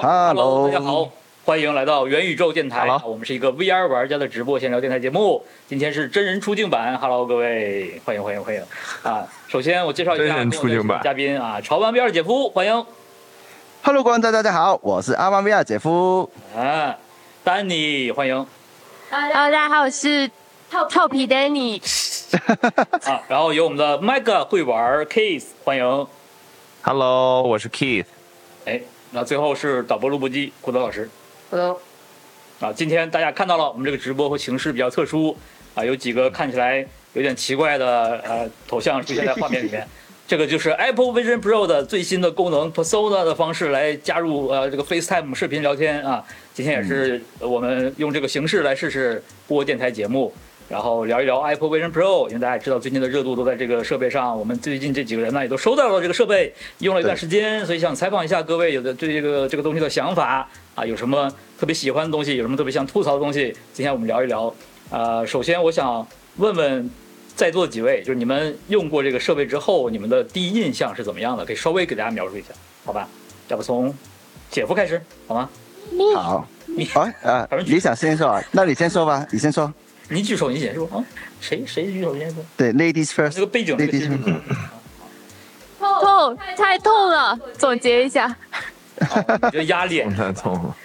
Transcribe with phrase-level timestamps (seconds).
[0.00, 1.10] 好 Hello 大家好，
[1.46, 2.80] 欢迎来到元宇宙电台。
[2.80, 5.42] Hello 我们是一个 VR 玩家的直播闲聊电台节目。
[5.66, 8.62] 今天是真人出镜版，Hello 各位，欢迎欢迎欢迎
[9.02, 9.26] 啊！
[9.48, 12.86] 首先我介绍一下真人出镜版嘉宾啊，潮玩 VR 姐夫，欢迎
[13.82, 16.30] Hello，观众大家好，我是阿玩 VR 姐夫。
[16.54, 16.94] 啊，
[17.42, 18.46] 丹尼欢迎
[19.10, 20.30] Hello，大家好，我是
[20.90, 21.80] 臭皮 Danny。
[23.08, 26.06] 啊，然后有我们的 Mega 会玩 Case 欢迎
[26.82, 28.04] ，Hello，我是 Keith。
[28.66, 28.80] 哎，
[29.12, 31.08] 那最后是导播录播机郭德老师。
[31.50, 31.80] Hello，
[32.60, 35.36] 啊，今天大家看到了，我们这个直播和形式比较特殊
[35.74, 36.84] 啊，有几个看起来
[37.14, 39.86] 有点奇怪的呃头像出现在画面里面。
[40.28, 46.24] 这个就是 Apple Vision Pro 的最新的功能，Persona 的方式来加入呃这个 FaceTime 视频聊天啊。
[46.52, 50.34] 今天也是我们用这个形式来试试播电台节目，
[50.68, 54.36] 然后聊一聊 Apple Vision Pro，因为大家也知道最近的热度都在这个设备上。
[54.36, 64.52] 我们最近这几个人呢也都收到了这个设备，用了一段时间，所以想采访一下各位有的对这个这个东西的想法啊，有什么特别喜欢的东西，有什么特别想吐槽的东西，今天我们聊一聊。
[64.90, 66.90] 呃，首先我想问问
[67.36, 71.44] 在座几位，就是你们用过这个设备之后，你们的第一印象是怎么样的？
[71.44, 72.48] 可以稍微给大家描述一下，
[72.84, 73.08] 好吧？
[73.48, 73.94] 要不从
[74.50, 75.48] 姐夫开始，好吗？
[76.16, 78.42] 好你，啊啊反正，举你想先说啊？
[78.50, 79.72] 那你先说吧，你先说。
[80.08, 81.04] 你举手，你先说啊。
[81.40, 82.44] 谁谁举手先说？
[82.56, 83.46] 对，Ladies first 个。
[83.46, 84.40] 背景那个 Ladies first。
[85.78, 87.38] 痛，太痛了。
[87.56, 88.34] 总结一下，
[88.98, 90.76] 我觉得压脸太痛了。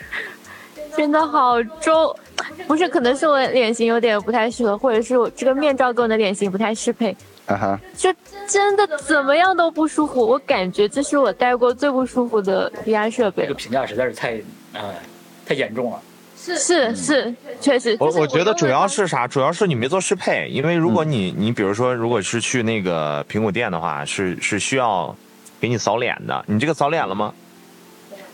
[0.96, 2.16] 真的好重。
[2.68, 8.14] 不是，可能是我脸型有点不太适合，或者是我这个面罩跟我的脸型不太适配，啊哈，就
[8.48, 10.26] 真的怎么样都不舒服。
[10.26, 13.44] 我感觉这是我戴过最不舒服的 VR 设备。
[13.44, 14.42] 这个评价实在是太
[14.74, 14.94] 呃
[15.46, 16.02] 太严重了。
[16.44, 17.96] 是是，确实。
[18.00, 19.28] 我就是我觉得主要是啥？
[19.28, 25.16] 主要是你没做适配，因为如果你你比如说，如果是去那个苹果店的话，是是需要
[25.60, 26.44] 给你扫脸的。
[26.48, 27.32] 你这个扫脸了吗？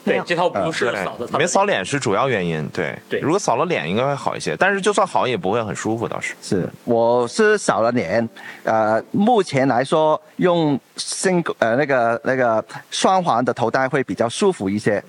[0.06, 2.66] 对这套不是对扫的，它没扫脸是主要原因。
[2.70, 6.34] 对对如果扫了脸应该会好一些，但是就算好也不会很舒服，倒是。
[6.42, 8.26] 是，我是扫了脸，
[8.64, 15.04] 呃，目前来说用新呃那个那个双环的头戴会比较舒服一些，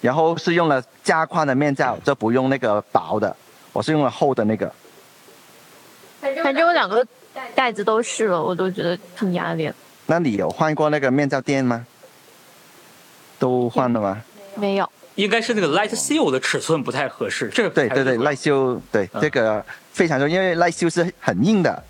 [0.00, 3.34] 然后是用了加宽的面罩，就不用那个薄的，
[3.72, 4.72] 我是用了厚的那个。
[6.20, 7.06] 反正我两个
[7.54, 9.74] 袋子都试了，我都觉得挺压脸。
[10.06, 11.86] 那你有换过那个面罩垫吗？
[13.38, 14.20] 都换了吗？
[14.56, 17.48] 没有，应该是那个 Light Seal 的尺寸不太合适。
[17.54, 21.82] 这个对对对，，Light Seal，对、嗯这个非常重要，因为 Light Seal 是很硬的。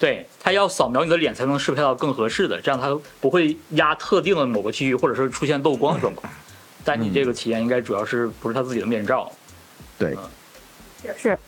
[0.00, 6.32] 对，它要扫描你的脸才能适配到更合适的，这样它不会压特定的某个区域，或者是出现漏光的状况。
[6.84, 9.30] 但你这个体验应该主要是不是他自己的面罩？
[9.98, 10.16] 对，
[11.16, 11.38] 是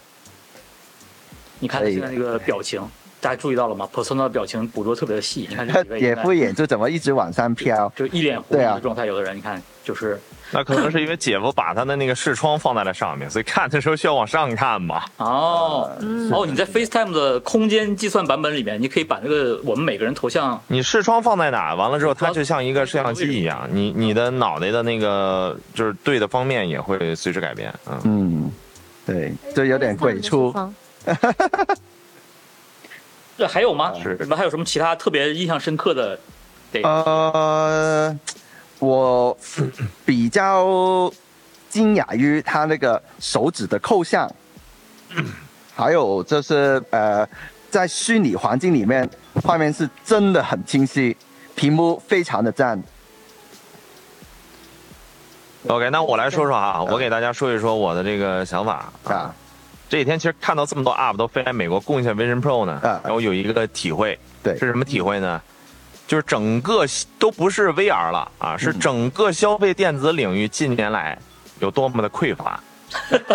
[1.59, 2.81] 你看他现在那个表情，
[3.21, 7.91] 大家注意到了吗？Persona 的表情捕捉特别的细，你看这几位姐现在夫眼就怎么一直往上飘？
[7.97, 10.21] 就一脸狐疑对啊的状态，有的人你看就是
[10.55, 15.07] 那可能是因为姐夫把他的那个视窗放在了上面，所以看的时候需要往上看吧。
[15.17, 27.73] 哦嗯哦，你在 FaceTime 的空间计算版本里面，你可以把那个我们每个人头像你视窗放在哪，完了之后，它就像一个摄像机一样，你你的脑袋的那个就是对的方面也会随之改变。
[27.87, 28.51] 嗯，嗯，
[29.07, 30.55] 对，这有点鬼畜。
[33.39, 33.93] 这还有吗？
[34.01, 36.19] 是你们还有什么其他特别印象深刻的？
[36.71, 38.15] 对，呃，
[38.83, 39.37] 我
[40.05, 41.09] 比较
[41.69, 44.29] 惊讶于他那个手指的扣像，
[45.77, 47.25] 还有就是呃，
[47.71, 49.09] 在虚拟环境里面，
[49.45, 51.17] 画面是真的很清晰，
[51.55, 52.83] 屏幕非常的赞。
[55.69, 59.33] OK，那我来说说啊，我给大家说一说我的这个想法啊。
[59.89, 65.41] 这几天其实看到这么多 UP 都飞来美国贡献 Vision Pro 呢，啊然后有一个体会，对是什么体会呢？
[66.13, 66.85] 就是整个
[67.19, 71.17] 都不是 VR 了啊，是整个消费电子领域近年来
[71.59, 72.63] 有多么的匮乏。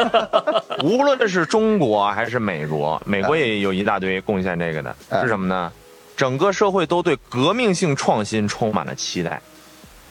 [0.85, 5.71] 无论是中国还是美国，美国也有一大堆贡献这个的，啊是什么呢？
[6.15, 9.41] 整个社会都对革命性创新充满了期待，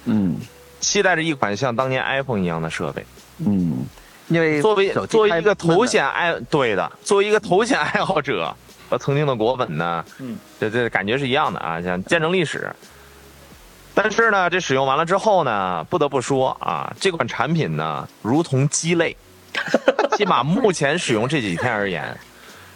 [0.07, 0.37] 嗯
[0.81, 3.07] 期待着一款像当年 iPhone 一样的设备。
[3.39, 3.87] 嗯，
[4.27, 8.53] 因为作为作为一个头显爱对的，作为一个头显爱好者
[8.88, 12.71] 和曾经的果粉呢，嗯，这这感觉是一样的啊，想见证历史。
[13.94, 19.17] 但是呢，这使用完了之后呢，不得不说啊，这款产品呢，如同鸡肋，
[20.17, 22.15] 起码目前使用这几天而言，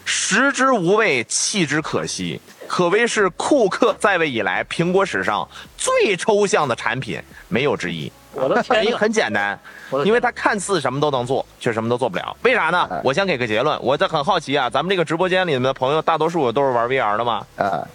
[0.05, 5.47] 食之无味，弃之可惜，可谓是库克在位以来苹果史上
[5.77, 8.11] 最抽象的产品，没有之一。
[8.32, 8.82] 我的天呐！
[8.82, 9.59] 原因很简单
[10.05, 12.37] 因为它看似什么都能做，却什么都做不了。
[12.43, 13.00] 为啥呢哎？
[13.03, 17.44] 我先给个结论，我这很好奇啊，咱们这个直播间里面的朋友，大多数都是玩 VR 的吗？
[17.56, 17.87] 啊，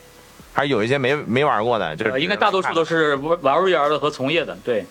[0.53, 1.95] 还是有一些没没玩过的？
[1.95, 4.85] 就是呃应该大多数都是玩玩 VR 的和从业的，对，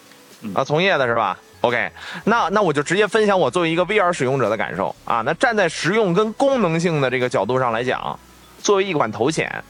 [0.55, 1.91] 啊从业的是吧？OK，
[2.25, 5.23] 那那我就直接分享我作为一个 VR 使用者的感受啊。
[5.25, 8.19] 那站在实用跟功能性的这个角度上来讲，
[8.63, 9.63] 作为一款头显，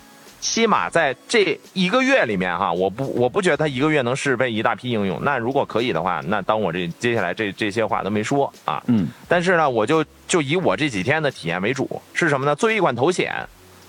[0.44, 5.18] 起码在这一个月里面哈，我不我不觉得它一个月能适配一大批应用。
[5.24, 12.54] 那如果可以的话，那当我这接下来这这些话都没说啊，嗯，但是呢，我就就以我这几天的体验为主，是什么呢？
[12.54, 13.34] 作为一款头显，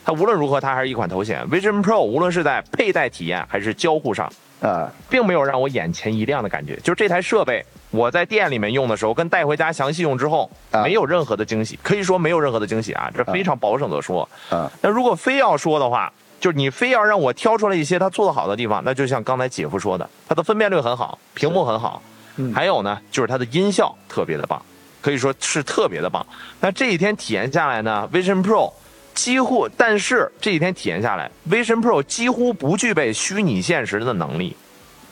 [0.06, 4.32] 它无论如何它还是一款头显，Vision Pro 无论是在佩戴体验还是交互上。
[4.62, 6.78] 呃，并没有让我眼前一亮的感觉。
[6.78, 14.28] 就是这台设备，我在店里面用的时候，跟带回家详细用之后，啊没有任何的惊喜，可以说没有任何的惊喜啊，这非常保守的说。
[14.50, 22.02] 啊，那如果非要说的话，就是你非要让我挑出来一些它做得好的地方，那就像刚才姐夫说的，它的分辨率很好，屏幕很好，
[22.38, 24.62] 嗯还有呢，就是它的音效特别的棒，
[25.02, 26.26] 可以说是特别的棒。
[26.60, 28.72] 那这几天体验下来呢，Vision Pro
[29.14, 34.56] 几乎，但是这几天体验下来，Vision Pro 几乎不具备虚拟现实的能力。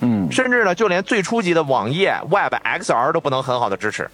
[0.02, 4.10] 嗯，甚至呢，就连最初级的网页 Web XR 都不能很好的支持。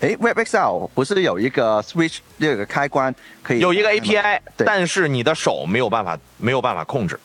[0.00, 3.12] 诶 w e b XL 不是有一个 Switch 有个开关
[3.42, 7.18] 可以有一个 API，但是你的手没有办法没有办法控制，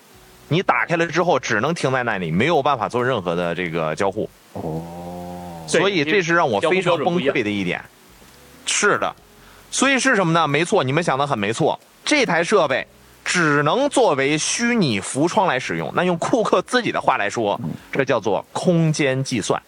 [0.47, 4.27] 你打开了之后只能停在那里，没有办法做任何的这个交互。
[4.53, 4.81] 哦，
[5.67, 7.79] 所以这是让我非常崩溃的一点。
[8.65, 9.15] 是的，
[9.69, 10.47] 所以是什么呢？
[10.47, 12.87] 没错，你们想的很没错，这台设备
[13.23, 15.91] 只能作为虚拟浮窗来使用。
[15.93, 17.59] 那用库克自己的话来说，
[17.91, 19.61] 这叫做空间计算。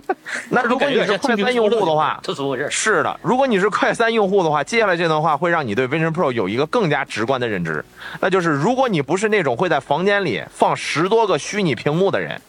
[0.50, 2.68] 那如果你是快三用户的话，这怎么回事？
[2.70, 7.84] 是的，如果你是快三用户的话，接下来这段话会让你对 Vision Pro 有一个更加直观的认知，
[8.20, 12.40] 那就是如果你不是那种会在房间里放十多个虚拟屏幕的人，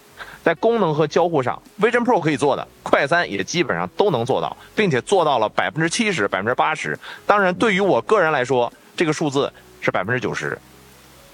[0.43, 6.97] 在功能和交互上，Vision Pro 可以做的，快三也基本上都能做到，并且做到了百分之七十、百分之八十。
[7.25, 10.57] 当然，对于我个人来说，这个数字是百分之九十。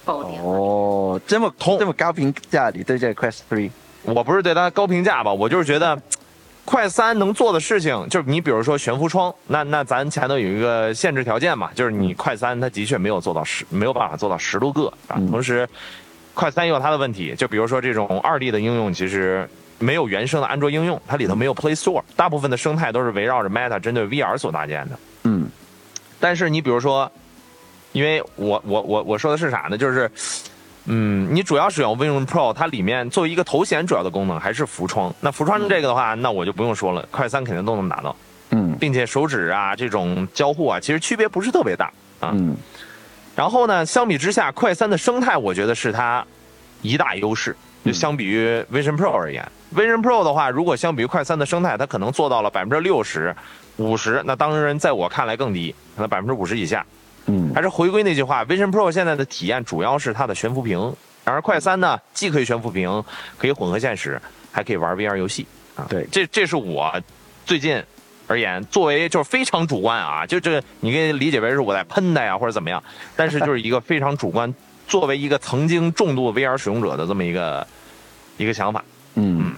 [0.06, 3.70] 哦，这么同这么高评价，你对这个 Quest Three？
[4.02, 6.00] 我不是对它高评价吧，我就是觉得，
[6.64, 15.16] 快三能做的事情，就是你比如说悬浮窗，那那咱前头有一个限制条件嘛，就是你快三它的确没有做到十，没有办法做到十多个啊。
[15.16, 15.68] 嗯同时，
[16.34, 19.48] 快三也有它的问题，就比如说这种二 D 的应用，其实
[19.78, 24.98] 没有原生的安卓应用，它里头没有 Play Store，大部分的生态都是围绕着 Meta 针对 VR 所搭建的。
[25.24, 25.48] 嗯
[26.18, 27.10] 但是你比如说，
[27.92, 29.76] 因为我我我我说的是啥呢？
[29.76, 30.10] 就是，
[30.92, 35.14] 嗯，你主要使用 Vision Pro，它里面作为一个头显主要的功能还是浮窗。
[35.20, 38.16] 那浮窗这个的话，那我就不用说了，快三肯定都能达到，
[38.50, 41.86] 嗯并且手指啊这种交互啊，其实区别不是特别大
[42.18, 42.32] 啊。
[42.34, 42.56] 嗯
[43.36, 46.26] 然后呢，相比之下，快三的生态我觉得是它
[46.82, 47.56] 一大优势。
[47.82, 53.34] 就相比于 Vision Pro 而言，Vision Pro 的话，如果相比于快三的生态，它可能做到了百分之六十、
[53.76, 56.84] 五十，那当然在我看来更低，可能百分之五十以下。
[57.30, 60.78] 嗯还是回归那句话，Vision Pro 现在的体验主要是它的悬浮屏，
[61.24, 63.02] 然而快三呢，既可以悬浮屏，
[63.38, 65.46] 可以混合现实，还可以玩 VR 游戏
[65.76, 65.86] 啊。
[65.88, 66.92] 对这这是我
[67.46, 67.82] 最近
[68.26, 72.82] 而言，作为就是非常主观啊，就这你可以理解为是我在喷它呀，或者怎么样，
[73.14, 74.52] 但是就是一个非常主观，
[74.88, 77.66] 作为一个曾经重度 VR 使用者的这么一个
[78.38, 78.84] 一个想法。
[79.14, 79.54] 嗯。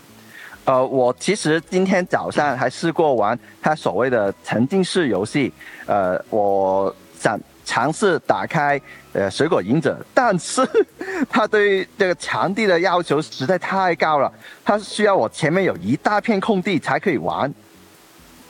[0.65, 5.53] 呃，我其实今天早上还试过玩它所谓的沉浸式游戏，
[5.87, 8.81] 呃，我想尝试打开
[9.13, 10.67] 呃水果忍者，但是
[11.31, 14.33] 它对这个场地的要求实在太高了，
[14.65, 17.53] 它需要我前面有一大片空地才可以玩，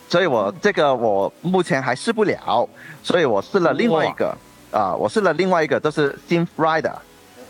[0.08, 2.68] 所以我这个我目前还试不了，
[3.02, 4.36] 所以我试了另外一个
[4.70, 6.94] 啊、我试了另外一个，就是 Sim Rider。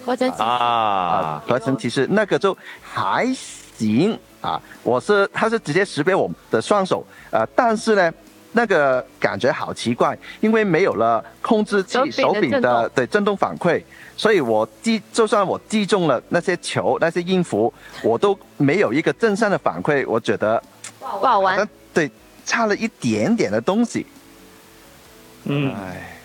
[0.04, 3.32] 合成器啊啊，合成骑士那个就还
[3.76, 4.60] 行啊。
[4.82, 8.12] 我是它是直接识别我的双手，呃，但是呢，
[8.52, 13.82] 那个感觉好奇怪，因为没有了控制器手柄的手柄震动的对震动反馈，
[14.16, 20.62] 所以我击就算我击中了那些球那些音符，我都没有一个正向的反馈，我觉得
[21.00, 21.68] 不好玩。
[21.94, 22.10] 对
[22.44, 24.06] 差了一点点的东西。
[25.44, 26.16] 嗯，唉，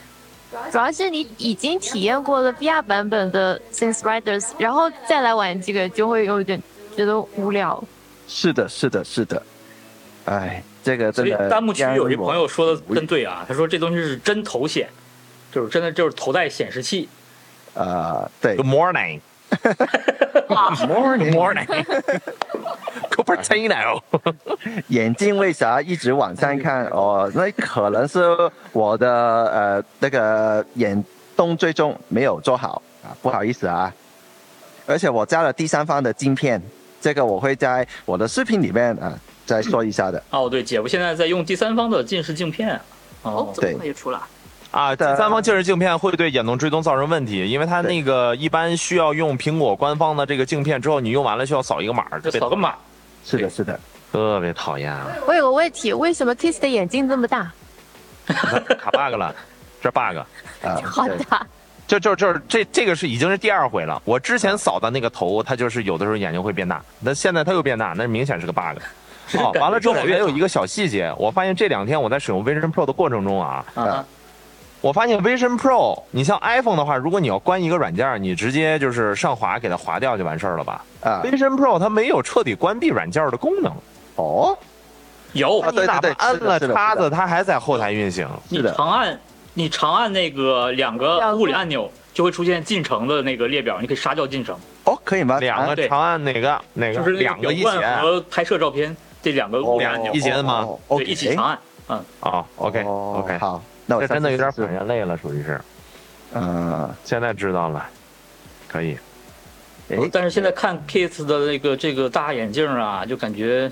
[0.72, 6.62] 主要是你已经体验过了 VR 版本的 Sense Riders，然后再来玩这个，就会有点
[6.96, 7.84] 觉得无聊。
[8.28, 9.42] 是的，是的，是的，
[10.26, 10.64] 唉，
[11.12, 11.50] 这个。
[11.50, 14.88] 弹幕区有一朋友说的真对啊，他说这东西是真头显，
[15.52, 17.10] 就是真的就是头戴显示器。
[17.74, 21.68] 呃，对 Good morning,，morning morning,
[23.12, 24.02] Cupertino。
[24.90, 26.86] 眼镜为啥一直往上看？
[26.88, 28.20] 哦，那可能是
[28.72, 31.04] 我的呃那个眼
[31.36, 33.94] 动追踪没有做好啊，不好意思啊。
[34.88, 36.60] 而且我加了第三方的镜片，
[37.00, 39.14] 这个我会在我的视频里面啊
[39.48, 40.22] 再说一下的。
[40.30, 42.80] 哦，对，姐夫现在在用第三方的近视镜片。
[43.24, 44.22] 哦哦，，怎么快就出了？
[44.70, 52.76] 啊，第三方近视镜片会对眼动追踪造成问题，因为它那个一般需要用苹果官方的这个镜片之后，你用完了需要扫一个码儿，就扫个码。
[53.26, 53.80] 是的，是的。
[54.12, 57.52] 特别讨厌啊，我有个问题，为什么 Kiss 的眼睛这么大？
[58.26, 59.36] 卡 bug 了，
[59.82, 60.18] 这 bug。
[60.64, 61.46] 啊， 好对大，
[61.88, 64.02] 就就就是这这个是已经是第二回了。
[64.06, 68.80] 我之前扫的那个头，它就是有的时候眼睛会变大，那现在它又变大，那明显是个 bug。
[69.34, 74.06] 哦，完了之后还有一个小细节，我发现这两天我在使用 Vision Pro 的过程中啊，啊，
[74.80, 83.74] 我发现 Vision Pro，你像 iPhone 的话，如果你要关一个软件，你直接就是上滑给它划掉就完事儿了吧啊，？Vision Pro 它没有彻底关闭软件的功能，
[84.16, 84.58] 哦，
[85.34, 88.28] 有你哪怕对按了叉子，它还在后台运行。
[88.50, 89.20] 你是的长按
[89.54, 94.56] 你长按那个两个物理按钮，就会出现进程的那个列表，你可以杀掉进程，
[94.86, 95.40] 哦，可以吗？
[95.40, 101.60] 两个长按哪个哪个就是两个一起表冠和拍摄照片这两个物理按钮哦一节的吗哦对，一起长按。
[101.90, 105.60] 嗯，哦，OK 哦 OK，好，那我这真的有点反反人类了，属于是。
[106.34, 107.86] 嗯，现在知道了，
[108.68, 108.98] 可以。
[109.90, 113.72] 哎，但是现在看 Kiss 的那个这个大眼镜啊，就感觉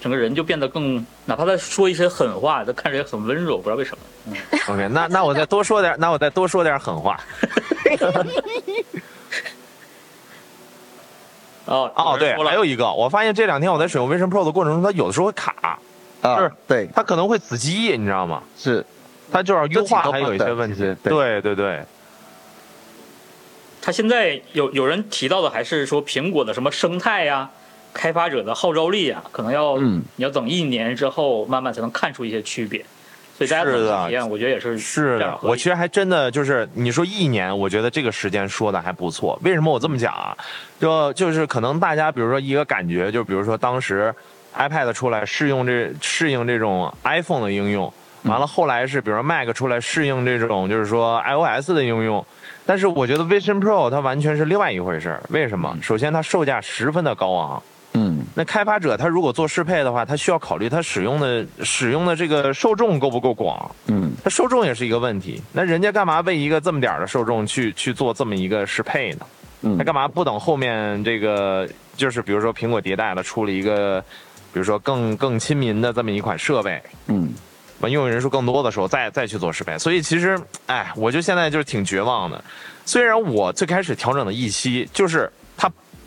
[0.00, 4.36] 整个人就变得更，哪怕他说一些狠话，他看着也很温柔，不知道为什么。
[4.68, 7.18] OK，那那我再多说点，那我再多说点狠话。
[11.66, 15.78] 哦哦，对，说了还有一个，我发现这两天我在使用 Vision Pro 的过程中，它有的时候会卡，
[16.22, 18.42] 啊是，对，它可能会死机，你知道吗？
[18.56, 18.84] 是，
[19.30, 20.80] 它就是优化还有一些问题。
[21.02, 21.40] 对对。
[21.42, 21.82] 对对，
[23.82, 27.48] 他现在有有人提到的还是说苹果的什么生态呀、
[27.94, 30.02] 开发者的号召力啊，可能要、嗯。
[30.16, 32.84] 你要等一年之后慢慢才能看出一些区别。
[33.36, 39.38] 所以大家是的我觉得也是是的，我其实还真的就是你说一年，我觉得这个时间说的还不错。
[39.42, 40.36] 为什么我这么讲啊？
[40.80, 44.14] 就就是可能大家比如说一个感觉，就比如说当时
[44.56, 52.24] iPad 出来适用这适应这种 iPhone 的应用，完了后来是比如说 Mac 出来适应这种就是说 iOS 的应用。
[52.64, 55.22] 但是我觉得 Vision Pro 它完全是另外一回事儿。
[55.28, 55.76] 为什么？
[55.82, 57.62] 首先它售价十分的高昂，
[57.96, 63.74] 嗯，那开发者他如果做适配的话，他需要考虑他使用的使用的这个受众够不够广。
[63.86, 65.42] 嗯，他受众也是一个问题。
[65.52, 69.26] 那人家干嘛为一个这么点儿的受众去去做这么一个适配呢？
[69.62, 74.00] 嗯他干嘛不等后面这个就是比如说苹果迭代了，出了一个
[74.52, 77.32] 比如说更更亲民的这么一款设备，嗯，
[77.80, 79.78] 完用户人数更多的时候再再去做适配。
[79.78, 82.44] 所以其实，哎，我就现在就是挺绝望的。
[82.84, 85.45] 虽然我最开始调整的预期就是它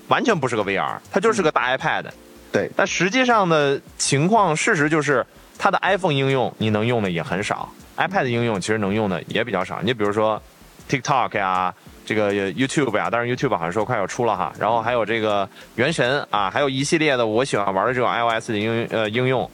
[0.10, 2.06] 完全不是个 VR，它就是个大 iPad，
[2.52, 5.26] 对，但实际上的情况，事实就是
[5.58, 9.82] 它的 iPhone 应用你能用的也很少，iPad 应用其实能用的也比较少。
[9.82, 10.42] 你比如说
[10.90, 11.74] TikTok 呀，
[12.06, 19.50] 这个 YouTube 呀，当然 YouTube 好像说快要出了哈，然后还有这个原神啊，还有一系列的我喜欢玩的这种 iOS 的应呃应用，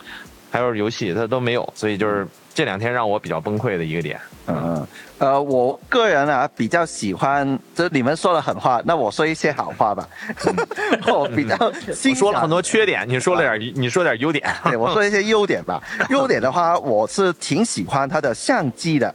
[0.49, 4.17] 还有游戏它都没有，所以就是这两天让我比较崩溃的一个点。
[4.47, 10.07] 嗯嗯，呃，我个人啊比较喜欢，就你们说了狠话，那我说一些好话吧。
[11.07, 11.55] 我比较
[11.93, 14.45] 欣赏我说了很多缺点，你说了点， 你说点优点。
[14.65, 15.81] 对，我说一些优点吧。
[16.11, 19.13] 优点的话，我是挺喜欢它的相机的。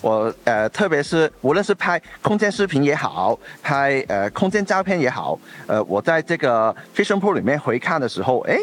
[0.00, 8.58] 我呃，特别是无论是拍空间视频也好，拍呃空间照片也好，呃，我在这个 Vision Pro 里面回看的时候，哎，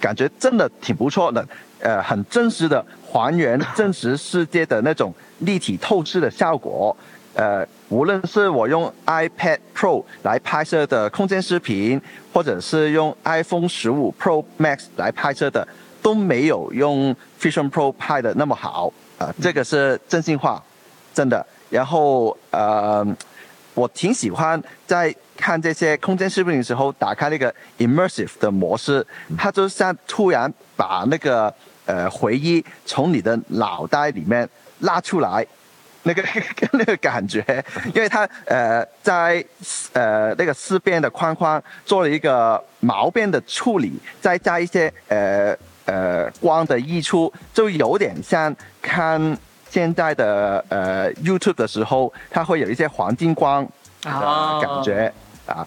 [0.00, 1.46] 感觉真的挺不错的，
[1.80, 6.96] 呃，很真实的还原真实世界的那种立体透视的效果。
[7.34, 12.00] 呃，无论是我用 iPad Pro 来拍摄的空间视频，
[12.32, 15.66] 或者是用 iPhone 十五 Pro Max 来拍摄的，
[16.00, 20.62] 都没有用 Vision Pro 拍的那么好啊、这个是真心话，
[21.12, 21.44] 真的。
[21.70, 23.04] 然后呃，
[23.74, 29.04] 我挺喜欢在看这些空间视频的时候，打开那个 immersive 的模式，
[29.36, 31.52] 它就像突然把那个
[31.84, 34.48] 呃回忆从你的脑袋里面
[34.84, 35.46] 拉出来。
[36.06, 36.22] 那个
[36.72, 37.42] 那个感觉，
[37.94, 39.42] 因为它呃在
[39.94, 49.18] 呃那个四边的框框做了一个毛边的处理，再加一些呃呃光的溢出，就有点像看
[49.70, 53.64] 现在的呃 YouTube 的时候，它会有一些黄金光
[54.02, 54.10] 的
[54.60, 55.10] 感觉
[55.46, 55.66] 啊。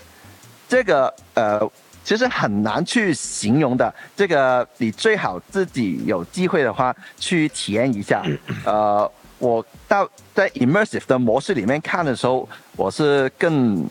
[0.70, 1.60] 这个呃
[2.08, 8.24] 其实很难去形容的，这个你最好自己有机会的话去体验一下。
[8.64, 12.48] 呃，我到在 immersive 的模式里面看的时候，
[12.78, 13.86] 我是更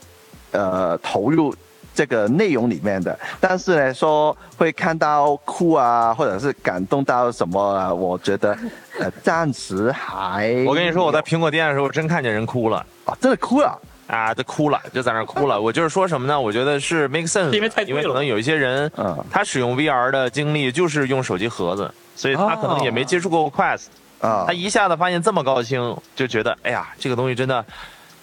[0.51, 1.55] 呃投入
[1.95, 8.57] 这个内容里面的，但是呢，说会看到哭啊，或者是感动到什么啊，我觉得
[8.99, 12.79] 呃暂时还我跟你说，我在苹果店的时候真看见人哭了。
[13.05, 13.79] 啊真的哭了。
[14.07, 15.61] 啊，就哭了，就在那哭了。
[15.61, 16.41] 我就是说什么呢？
[16.41, 23.87] 我觉得是 make sense，因为太贵了因为可能有一些人，嗯他使用 VR 的经历就是用手机盒子，所以他可能也没接触过 Quest，、
[24.21, 27.65] 啊他一下子发现这么高清，就觉得哎呀，这个东西真的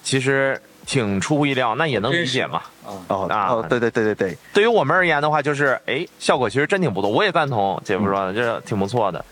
[0.04, 2.62] 其实挺出乎意料，那也能理解嘛。
[3.08, 9.24] 哦啊哦，对对对对对，对于我们而言的话，就是哎，效果其实真挺不错，我也赞同姐夫说的，这挺不错的，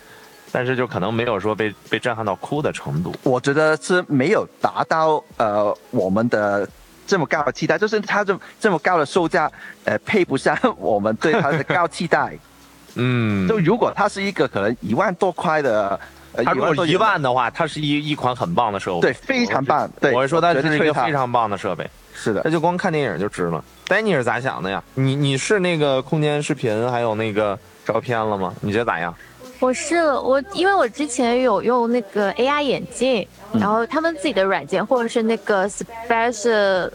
[0.51, 3.15] 但是就可能没有说被被震撼到哭的程度。
[3.23, 6.67] 我觉得是没有达到呃我们的
[7.07, 9.51] 这么高的期待，就是它这这么高的售价，
[9.85, 12.37] 呃，配不上我们对它的高期待。
[12.95, 15.97] 嗯，就如果它是一个可能一万多块的，
[16.33, 22.51] 呃，它如果一万的话，它是一一款很棒的设备，对，非常棒，对，我是说它是一个非常棒的设备，是的那。
[22.51, 23.63] 就光看电影就值了。
[23.87, 24.83] 丹尼是咋想的呀？
[24.95, 28.53] 你你是那个空间视频还有那个照片了吗？
[28.59, 29.15] 你觉得咋样？
[29.61, 36.89] 我试了我，因为我之前有用那个 AR 眼镜，嗯然后他们自己的软件或者是那个 Special，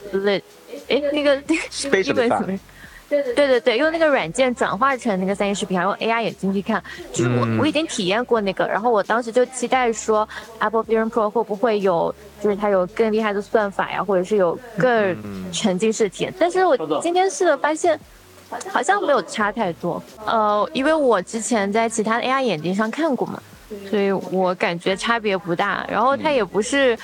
[0.88, 2.58] 哎，那个那个 Special 英文 Effect 怎么？
[3.08, 6.82] 对对对对，用那个软件转化成那个三 D 视频，然后用 AR 眼镜去看，
[7.12, 15.16] 就是我、嗯我已经体验过那个，然后我当时就期待说 Apple Vision Pro 会不会有，就是它有更厉害的算法呀，或者是有更
[15.52, 16.34] 沉浸式体验。
[16.36, 17.98] 但是我今天试了发现。
[18.68, 23.42] 好像没有差太多，呃，因为我之前在其他的 AR 眼镜上看过嘛，
[23.90, 25.84] 所以我感觉差别不大。
[25.90, 26.96] 然后它也不是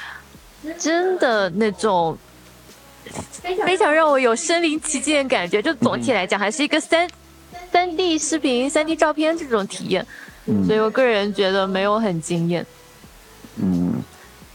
[0.79, 2.17] 真的那种
[3.65, 7.09] 非常让我有身临其境的感觉，就总体来讲还是一个三
[7.73, 10.07] 三 D 视频、三 D 照片这种体验，
[10.47, 12.65] 嗯所以我个人觉得没有很惊艳。
[13.57, 14.01] 嗯，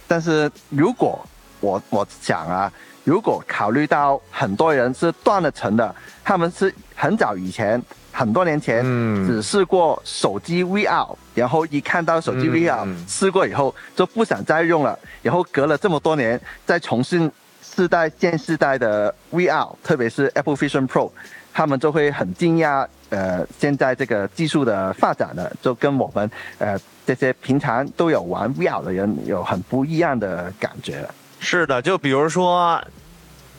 [0.07, 1.19] 但是如果
[1.59, 2.71] 我我想啊，
[3.07, 5.95] 如果考虑到很多人是断了层的，
[6.25, 21.09] 他们是很早以前很多年前嗯只试过手机 VR，然后一看到手机嗯 VR、嗯试过以后就不想再用了，然后隔了这么多年再重新试戴现世代的 VR，特别是 Apple Vision Pro，
[21.53, 31.15] 他们就会很惊讶，呃，现在这个技术的发展呢，就跟我们呃这些平常都有玩 VR 的人有很不一样的感觉了。
[31.39, 32.81] 是的，就比如说，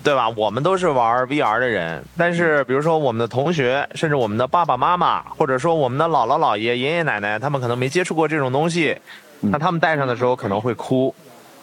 [0.02, 0.28] 对吧？
[0.30, 8.96] 我们都是玩 VR 的人，但是比如说我们的同学，甚至我们的爸爸妈妈，或者说我们的姥姥姥爷、爷爷奶奶，他们可能没接触过这种东西，
[9.42, 11.14] 嗯那他们戴上的时候可能会哭。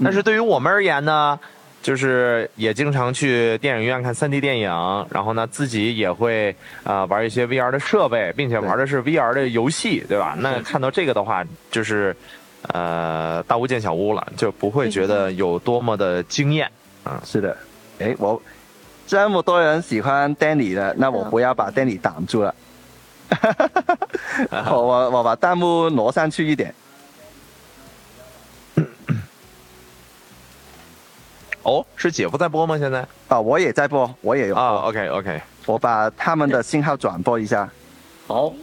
[0.03, 1.39] 但是对于我们而言呢，
[1.81, 4.69] 就是也经常去电影院看 3D 电影，
[5.09, 6.51] 然后呢自己也会
[6.83, 10.35] 啊、呃玩一些 VR 的设备，并且玩的是 VR 的游戏，对吧？
[10.39, 12.15] 那看到这个的话，就是
[12.73, 16.69] 呃大屋见小屋了，就不会觉得有多么的惊艳。
[17.23, 17.56] 是的，
[17.99, 18.41] 哎，我
[19.06, 22.56] 这么多人喜欢 Danny 的，那我不要把 Danny 挡住了。
[24.71, 26.73] 我我我把弹幕挪上去一点。
[31.63, 32.78] 哦，是姐夫在播吗？
[32.78, 34.63] 现在啊，我也在播，我也有播。
[34.63, 37.69] 啊，OK OK，我把他们的信号转播一下。
[38.28, 38.54] 好，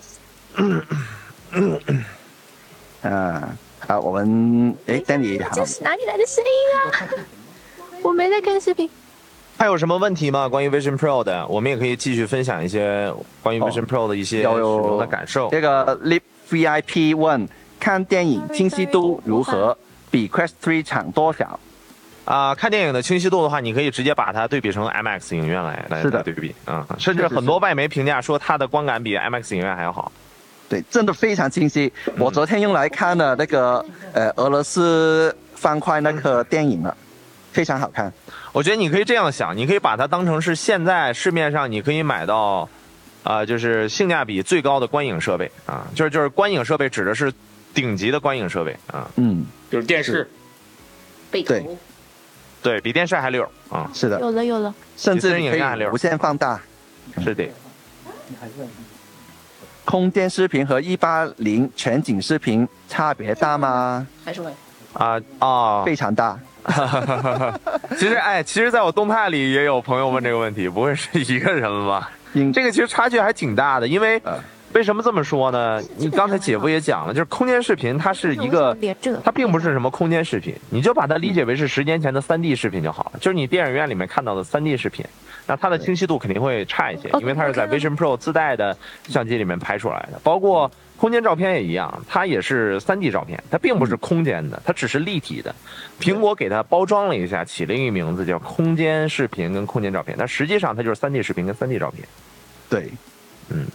[3.86, 7.24] 啊，好，我们哎 n y 这，是哪里来的声音啊？
[8.02, 8.88] 我没在看视频。
[9.58, 10.48] 还有什么问题吗？
[10.48, 15.48] 关于 Vision Pro 的，我们也可以继续分享一些关于哦 Vision Pro 的一些使有用的感受。
[15.50, 19.76] 这个 Lip VIP 问看电影清晰度如何？
[20.10, 21.58] 比 Quest 3长多少？
[22.24, 30.12] 啊、看电影的清晰度的话，你可以直接把它对比成 IMAX 影院来来是的对比啊、甚至很多外媒评价说它的观感比 IMAX 影院还要好。
[30.72, 31.92] 对，真的非常清晰。
[32.16, 36.96] 我昨天用来看了那个呃俄罗斯方块那个电影了，
[37.52, 38.10] 非常好看。
[38.52, 42.66] 我觉得你可以这样想，你可以把它当成是现在市面上你可以买到，
[43.22, 47.30] 啊、就是性价比最高的观影设备啊，就是就是观影设备指的是
[47.74, 50.26] 顶级的观影设备啊，嗯，就是电视，
[51.30, 51.66] 对。
[52.62, 56.58] 对比电视还溜啊，是的，有了有了，甚至其实影院还溜可以无限放大。
[57.22, 57.44] 是的。
[59.84, 64.06] 空间视频和一八零全景视频差别大吗？
[64.24, 64.50] 还是会
[64.94, 65.82] 啊啊！
[65.84, 66.38] 非常大。
[67.98, 72.10] 其实哎，其实在我动态里也有朋友问这个问题，不会是一个人吧？
[72.34, 74.38] 应这个其实差距还挺大的，因为呃
[74.74, 75.82] 为什么这么说呢？
[75.96, 78.76] 你刚才姐夫也讲了，就是空间视频它是一个。
[79.22, 85.04] 它并不是什么空间视频，你就把它理解为是十年前的3 D 视频就好了，就是你电影院里面看到的3 D 视频，
[85.46, 88.76] 那它的清晰度肯定会差一些，因为它是在 Vision Pro 自带的
[89.08, 95.54] 相机里面拍出来的，包括空间照片也一样，它也是3 D 照片，它并不是空间的，它只是立体的。
[96.00, 102.08] 苹果给它包装了一下，起了一个名字叫空间视频跟空间照片，但实际上它就是3 D 视频跟3 D 照片。
[102.68, 102.90] 对，
[103.50, 103.66] 嗯，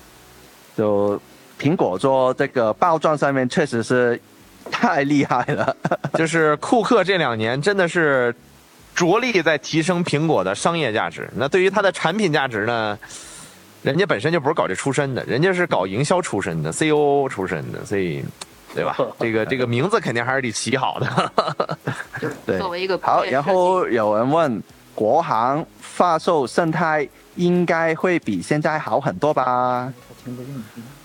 [0.77, 1.19] 就
[1.59, 4.19] 苹果做这个包装上面确实是
[4.69, 5.75] 太厉害了。
[6.13, 8.33] 就是库克这两年真的是
[8.93, 11.27] 着力在提升苹果的商业价值。
[11.35, 12.97] 那对于它的产品价值呢，
[13.81, 18.23] 人家本身就不是搞这出身的，人家是搞营销出身的，COO 出身的，所以。
[18.75, 18.95] 对吧？
[19.17, 21.31] 这个这个名字肯定还是得起好的。
[22.45, 24.61] 对作为一个好，然后有人问
[24.93, 29.91] 国行发售生态应该会比现在好很多吧？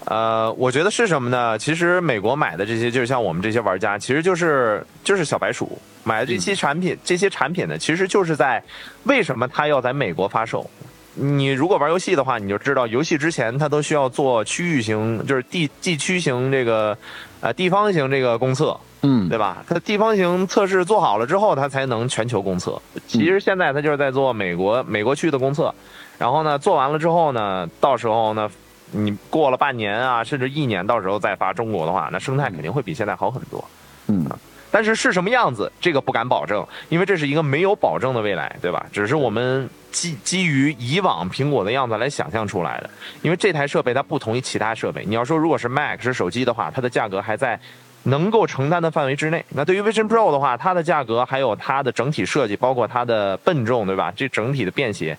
[0.07, 1.59] 呃，我觉得是什么呢？
[1.59, 8.63] 其实美国买的这些，就是像我们这些玩家，其实就是就是小白鼠买的这些产品，这些产品呢，其实就是在
[9.05, 10.69] 为什么它要在美国发售？
[11.15, 16.97] 你如果玩游戏的话，你就知道，游戏之前它都需要做区域型，就是地地区型这个，
[17.43, 19.63] 呃，地方型这个公测，嗯对吧？
[19.69, 22.81] 它地方型测试做好了之后，它才能全球公测。
[23.07, 25.73] 其实现在它就是在做美国美国区的公测，
[26.17, 28.51] 然后呢，做完了之后呢，到时候呢，
[28.93, 33.65] 你过了半年啊，甚至一年，到时候再发中国的话，那生态肯定会比现在好很多。
[34.07, 34.25] 嗯
[34.71, 38.87] 但是是什么样子，这个不敢保证，因为这是一个没有保证的未来，对吧？
[38.91, 42.89] 只是我们基基于以往苹果的样子来想象出来的。
[43.21, 47.61] 因为这台设备它不同于其他设备，你要说如果是 Mac 是手机的话，它的价格还在
[48.05, 49.45] 能够承担的范围之内。
[49.51, 54.11] 那对于 Vision Pro 的话，它的价格还有它的整体设计，包括它的笨重，对吧？
[54.17, 55.15] 这整体的便携，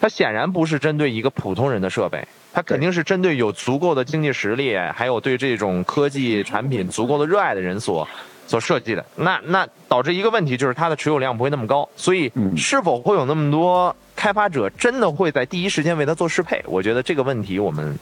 [0.00, 2.26] 它显然不是针对一个普通人的设备。
[2.56, 8.08] 它肯定是针对有足够的经济实力，还有对这种科技产品足够的热爱的人所
[8.46, 9.04] 所设计的。
[9.14, 16.64] 那那导致一个问题就是它的持有量不会那么高，所以嗯是否会有那么多开发者真的会在第一时间为它做适配？
[16.66, 17.94] 我觉得这个问题我们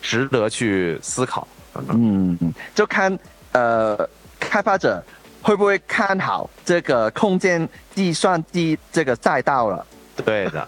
[0.00, 1.48] 值得去思考。
[1.88, 2.38] 嗯，
[2.76, 3.18] 就看
[3.50, 5.02] 呃开发者
[5.42, 9.84] 会不会看好这个空间计算机这个赛道了。
[10.24, 10.66] 对的，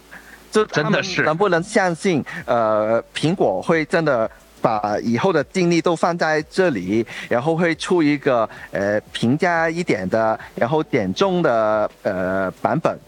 [0.50, 4.30] 就真的是能不能相信呃苹果会真的
[4.60, 12.98] 把以后的精力都放在这里，然后会出一个呃平价一点的，然后点中的呃版本，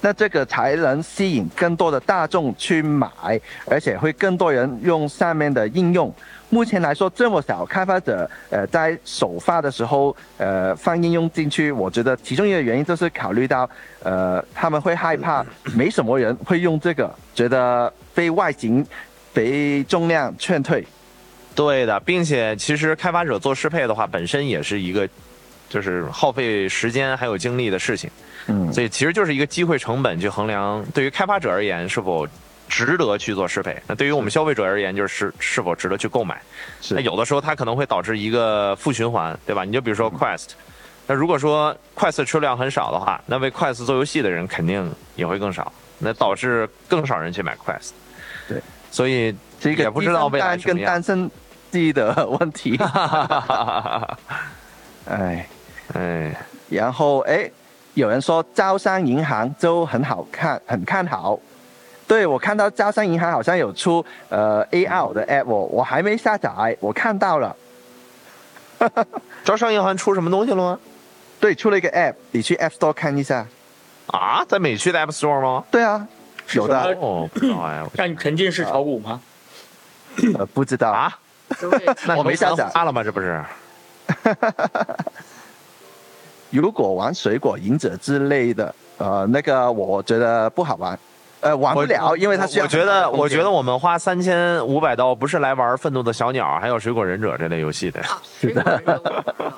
[0.00, 3.08] 那这个才能吸引更多的大众去买，
[3.66, 6.14] 而且会更多人用上面的应用。
[6.48, 13.68] 目前来说，这么小开发者，呃，在首发的时候，呃，放应用进去，我觉得其中一个原因就是考虑到，
[14.02, 18.86] 呃，他们会害怕没什么人会用这个，觉得被外形、
[19.32, 20.86] 被重量劝退。
[21.54, 25.08] 对的，并且其实开发者做适配的话，本身也是一个
[25.68, 28.08] 就是耗费时间还有精力的事情。
[28.48, 32.24] 嗯所以其实就是一个机会成本去衡量，对于开发者而言是否
[32.68, 33.76] 值得去做适配。
[33.86, 36.40] 那对于我们消费者而言，就是是是否值得去购买。
[36.90, 39.64] 那有的时候它可能会导致一个负循环，对吧？
[39.64, 40.50] 你就比如说 Quest，
[41.06, 47.90] 那如果说 Quest 车辆很少的话，那为 Quest 做游戏的人肯定也会更少，那导致更少人去买 Quest。
[48.48, 51.30] 对，所以这个也不知道未来第三代跟什么样单身
[51.70, 52.78] 地的问题。
[55.08, 55.46] 哎。
[55.94, 56.34] 哎，
[56.68, 57.48] 然后哎，
[57.94, 61.38] 有人说招商银行就很好看，很看好。
[62.06, 67.54] 对我看到招商银行好像有出呃 AR 的 app，我我还没下载，我看到了。
[69.44, 70.78] 招商银行出什么东西了吗？
[71.40, 73.46] 对，出了一个 app，你去 App Store 看一下。
[74.06, 75.64] 啊，在美区的 App Store 吗？
[75.70, 76.06] 对啊，
[76.52, 79.20] 有的，哦，不知道哎，让你沉浸式炒股吗？
[80.38, 80.90] 呃，不知道。
[80.90, 81.18] 啊，
[82.06, 83.02] 那我没下载发了吗？
[83.02, 83.44] 这不是？
[86.50, 90.98] 如果玩水果忍者之类的，呃，那个我觉得不好玩，
[91.46, 98.00] 呃，玩不了，因为它需要我觉得，我觉得我们花三千五百刀不是来玩愤怒的小鸟，还有水果忍者这类游戏的。
[98.00, 99.52] 啊，水果人我不知道。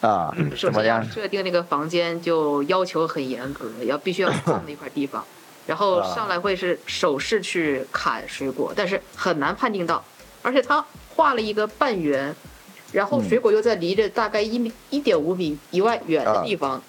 [0.08, 1.10] 啊，首先要怎么样？
[1.10, 5.22] 设定那个房间就要求很严格，要必须要空的一块地方，
[5.66, 10.02] 然后上来会是手势去砍水果，但是很难判定到，
[10.42, 10.82] 而且他
[11.16, 12.34] 画了一个半圆，
[12.92, 13.28] 然后嗯。
[13.28, 16.80] 水果又在离着大概一米一点五米以外远的地方，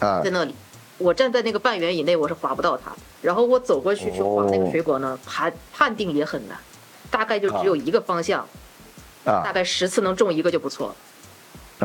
[0.00, 0.20] 啊。
[0.22, 0.54] 在那里，
[0.98, 6.56] 我站在那个半圆以内，我是划不到它，然后我走过去去划那个水果呢，判判定也很难，
[7.10, 8.46] 大概就只有一个方向，
[9.24, 10.94] 大啊概十次能中一个就不错了。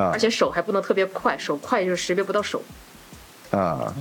[0.02, 2.62] 啊而且手还不能特别快，手快就是识别不到手。
[3.52, 3.94] 啊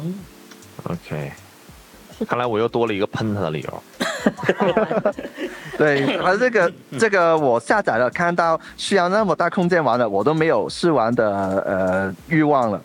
[0.84, 1.30] ！OK，
[2.26, 3.82] 看来我又多了一个喷他的理由。
[5.78, 11.30] 对，而这个这个我下载了，看到需要那么大空间玩的，我都没有试玩的
[11.66, 12.80] 呃欲望了。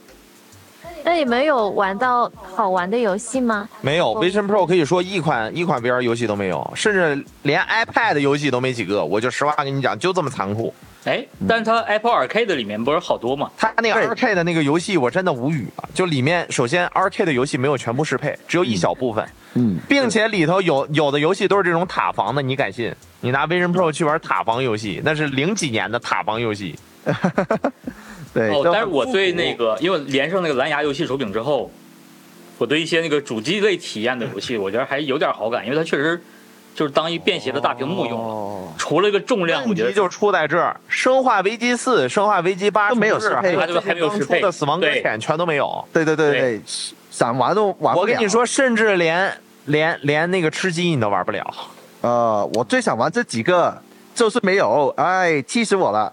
[1.03, 3.67] 那你们有玩到好玩的游戏吗？
[3.81, 9.03] 没有哦，Vision Pro 可以说一款一款 VR 游戏都没有，甚至连 iPad 游戏都没几个。
[9.03, 10.73] 我就实话跟你讲，就这么残酷。
[11.05, 13.49] 哎，但是它 Apple Arcade 里面不是好多吗？
[13.57, 15.89] 它那个对 Arcade 的那个游戏，我真的无语了。
[15.93, 22.93] 就里面，首先 Arcade 的游戏没有全部适配，只有一小部分，嗯，并且里头有有的游戏都是这种塔防的，你敢信？
[23.21, 26.77] 你拿 Vision Pro 去玩塔防游戏，那是零几年的塔防游戏。
[28.33, 28.49] 对。
[28.49, 31.71] 哦，但是我对那个，因为连上那个蓝牙游戏手柄之后，
[32.57, 36.21] 我对一些那个主机类体验的游戏，我觉得还有点好感，因为它确实
[36.75, 38.27] 就是当一便携的大屏幕用了。
[38.27, 38.45] 哦
[38.77, 45.85] 除了一个重量，我觉得就出在这儿，《生化危机四》《生化危机八》都没有适配还有它这个还没有适配刚出的《死亡搁浅》全都没有。
[45.93, 46.61] 对对对对
[47.11, 47.95] 想玩都玩不了。
[48.01, 49.31] 我跟你说，甚至连
[49.65, 51.45] 连连那个吃鸡你都玩不了。
[52.01, 53.79] 呃，我最想玩这几个，
[54.15, 56.11] 就是没有，哎，气死我了！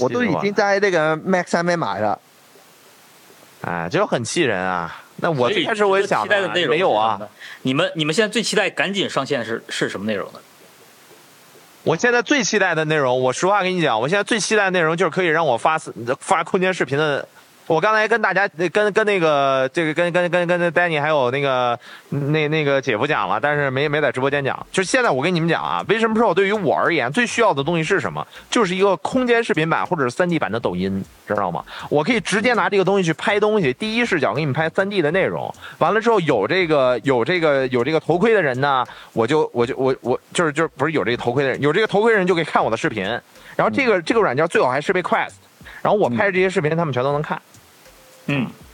[0.00, 2.18] 我都已经在那个 Mac 上面买了。
[3.62, 5.02] 哎，这就很气人啊！
[5.16, 7.20] 那我最开始我也想期待的内容没有啊。
[7.62, 10.38] 你们你们现在最期待赶紧上线是是什么内容呢？
[11.82, 15.78] 我现在最期待的内容，我实话跟你讲，我现在最期待的内容就是可以让我发
[16.20, 17.26] 发空间视频的。
[17.66, 21.76] 我刚才跟大家跟跟那个这个跟跟跟跟 Danny 还有那个
[22.10, 24.66] 那那个姐夫讲了，但是没没在直播间讲。
[24.70, 28.24] 就现在我跟你们讲啊，Vision Pro 对于我而言最需要的东西是什么？
[28.48, 31.64] 就是一个空间视频版或者是 3D 版的抖音，知道吗？
[31.90, 35.52] 我可以直接拿这个东西去拍东西，第一视角给你们拍 3D 的内容。
[35.78, 43.04] 完了之后有这个有这个有这个头盔的人呢，我就我就我我就是就是不是有这个头盔的人，有这个头盔的人就可以看我的视频。
[43.56, 45.32] 然后这个这个软件最好还是被 Quest，
[45.82, 47.40] 然后我拍的这些视频他们全都能看。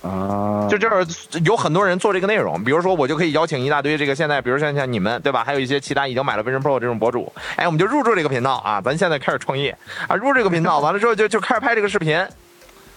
[0.03, 1.07] 啊，就这儿
[1.45, 9.77] 有很多人做这个内容，比如说我就可以邀请一大堆这个现在，比如像像你们对吧，还有一些其他已经买了 Vision Pro 这种博主，哎，我们就入驻这个频道啊，咱现在开始创业
[10.09, 12.27] 啊，入这个频道 完了之后就就开始拍这个视频。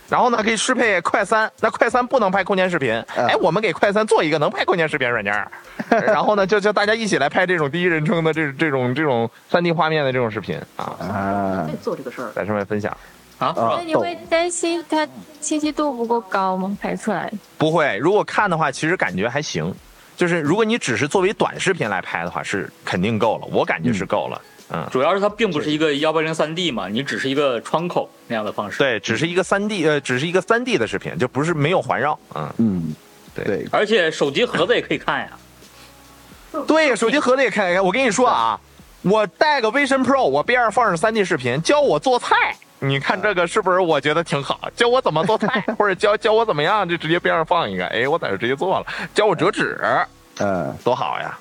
[0.08, 5.52] 然后呢，可以适配快三，那快三不能拍空间视频，嗯哎，我们给快三做一个能拍空间视频软件儿，
[5.89, 11.68] 然后呢，就就大家一起来拍这种第一人称的这这种这种三 D 画面的这种视频啊，啊。
[11.68, 12.30] 在做这个事儿。
[12.36, 12.96] 在上面分享。
[13.38, 15.08] 啊，啊那你会担心它
[15.41, 16.78] 清晰度不够高吗？
[16.82, 17.32] 拍出来？
[17.58, 19.74] 不会，如果看的话，其实感觉还行。
[20.15, 24.41] 就是如果你只是作为短视频来拍的话，是肯定够了，我感觉是够了。
[24.69, 32.17] 嗯，主要是它并不是一个幺八零三 D 嘛，你只是一个窗口那样的方式。，对，只是一个三 D，呃，只是一个三 D 的视频，就不是没有环绕。
[32.34, 32.95] 嗯，嗯，
[33.36, 35.30] 对对，而且手机盒子也可以看呀。
[36.65, 37.86] 对，手机盒子也可以看。
[37.86, 38.60] 我跟你说啊，
[39.04, 42.58] 我带个 Vision Pro，我边上放着三 D 视频，教我做菜。
[42.88, 44.69] 你看这个是不是我觉得挺好？
[44.76, 48.86] 教我怎么做菜， 或者教教我怎么样，就直接边上放一个，哎，我在这直接做了。
[49.13, 49.80] 教我折纸，
[50.39, 51.38] 嗯，多好呀！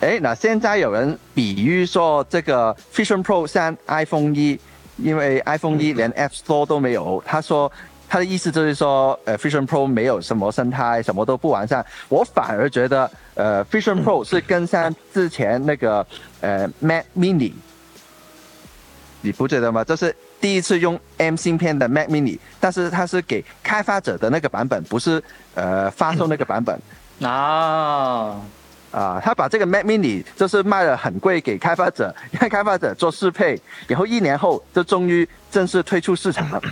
[0.00, 4.58] 哎，那现在有人比喻说这个 Vision Pro 像 iPhone 一，
[4.96, 7.22] 因为 iPhone 一连 App Store 都没有。
[7.26, 7.70] 他说
[8.08, 11.84] 他的意思就是说，呃，Vision Pro 没有什么生态，什么都不完善。
[12.08, 16.06] 我反而觉得，呃，Vision Pro 是跟上之前那个
[16.40, 17.52] 呃 Mac Mini，
[19.20, 19.84] 你不觉得吗？
[19.84, 25.22] 就是第一次用 M 芯片的 Mac Mini，但是它是给开发者的那个版本，不是
[25.54, 26.78] 呃发售那个版本。
[27.22, 28.40] 啊，
[28.90, 36.62] 啊，他把这个 Mac Mini 就是卖了很贵给开发者，让开发者做适配，然后一年后就终于正式推出市场了。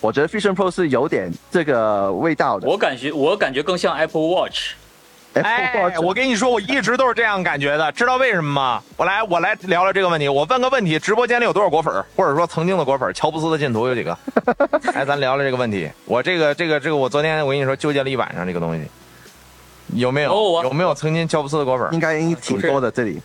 [0.00, 2.68] 我觉得 Vision Pro 是有点这个味道的。
[2.68, 4.74] 我感觉我感觉更像 Apple Watch。
[5.42, 8.82] 哎， 我跟你说，我一直都是这样感觉的，知道为什么吗？
[8.96, 10.28] 我来，我来聊聊这个问题。
[10.28, 13.12] 我问个问题：直播间里有多少果粉，或者说曾经的果粉？
[13.14, 14.16] 乔布斯的信徒有几个？
[14.94, 15.90] 来，咱聊聊这个问题。
[16.04, 18.86] 我这个，这个，这个，我昨天我跟你说纠结了一晚上这个东西，
[19.94, 20.32] 有没有？
[20.32, 21.88] 哦有没有曾经乔布斯的果粉？
[21.92, 23.20] 应该挺多的这里。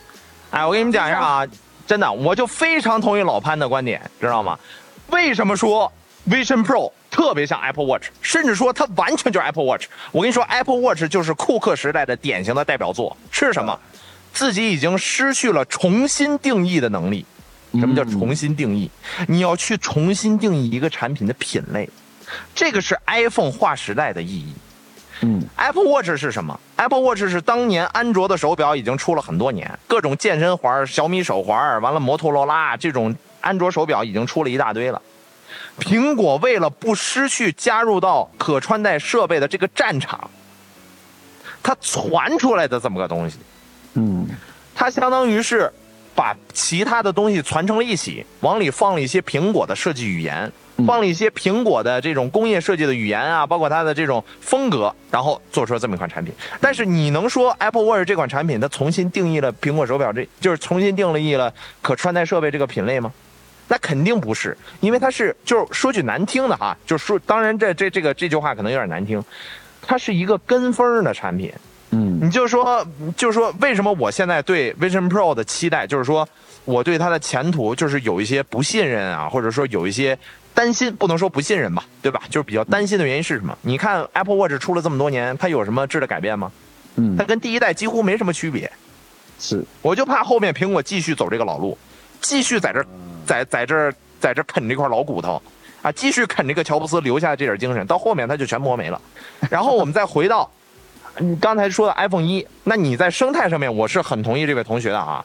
[0.52, 1.48] 哎，我跟你们讲一下啊，
[1.88, 4.58] 真的，我就非常同意老潘的观点，知道吗？
[5.08, 5.92] 为什么说
[6.30, 9.88] Vision Pro 特别像 Apple Watch，甚至说它完全就是 Apple Watch？
[10.12, 13.78] 我跟你说，Apple Watch 就是库克时代的典型的代表作，是什么？
[14.32, 17.26] 自己已经失去了重新定义的能力。
[17.74, 18.90] 什么叫重新定义？
[19.28, 21.90] 你要去重新定义一个产品的品类，
[22.54, 24.54] 这个是 iPhone 划时代的意义。
[25.22, 35.02] 嗯 Apple Watch 是什么？Apple Watch 是当年安卓的手表已经出了很多年，各种健身环、小米手环，完了摩托罗拉这种安卓手表已经出了一大堆了。
[35.80, 40.30] 苹果为了不失去加入到可穿戴设备的这个战场，
[41.62, 43.38] 它传出来的这么个东西，
[43.96, 44.28] 嗯
[44.76, 45.72] 它相当于是
[46.16, 56.34] 把其他的东西传承了一起，往里放了一些苹果的设计语言，嗯放了一些苹果的这种工业设计的语言啊，包括它的这种风格，然后做出了这么一款产品。
[56.62, 63.12] 但是你能说 Apple Watch 这款产品它重新定义了苹果手表这，就是重新定义了可穿戴设备这个品类吗？
[63.68, 69.24] 那肯定不是，因为它是就是说句难听的哈，就是说，当然这这这个这句话可能有点难听，
[69.82, 71.52] 它是一个跟风的产品。
[71.96, 76.28] 嗯你就说，就是说为什么我现在对 Vision Pro 的期待，就是说
[76.66, 80.18] 我对它的前途就是有一些不信任啊，或者说有一些
[80.56, 82.22] 担心，不能说不信任吧，对吧？
[82.30, 83.56] 就是比较担心的原因是什么？
[83.62, 86.52] 你看 Apple Watch 出了这么多年，它有什么质的改变吗？
[86.96, 88.72] 嗯它，跟第一代几乎没什么区别。
[89.40, 91.78] 是我就怕后面苹果继续走这个老路，
[92.22, 92.86] 继续在这儿，
[93.26, 95.42] 在在这儿，在这儿啃这块老骨头，
[95.82, 99.02] 啊，继续啃这个乔布斯留下的这点精神，到后面他就全磨没了。
[99.50, 100.50] 然后我们再回到
[101.20, 105.24] 你刚才说的 iPhone 一，那你在生态上面，我是很同意这位同学的啊。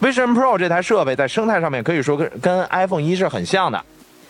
[0.00, 3.82] Vision Pro 这台设备在生态上面可以说跟跟 iPhone 一是很像的，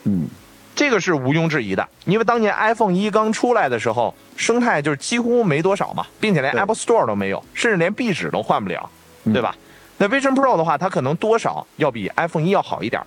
[0.05, 0.29] 嗯
[0.77, 8.88] 这个是毋庸置疑的，因为当年 iPhone 一刚出来的时候，生态就是几乎没多少嘛，并且连 Apple Store 都没有，甚至连壁纸都换不了，
[9.24, 9.55] 嗯对吧？
[9.97, 13.07] 那 Vision Pro 的话，它可能多少要比 iPhone 一要好一点儿。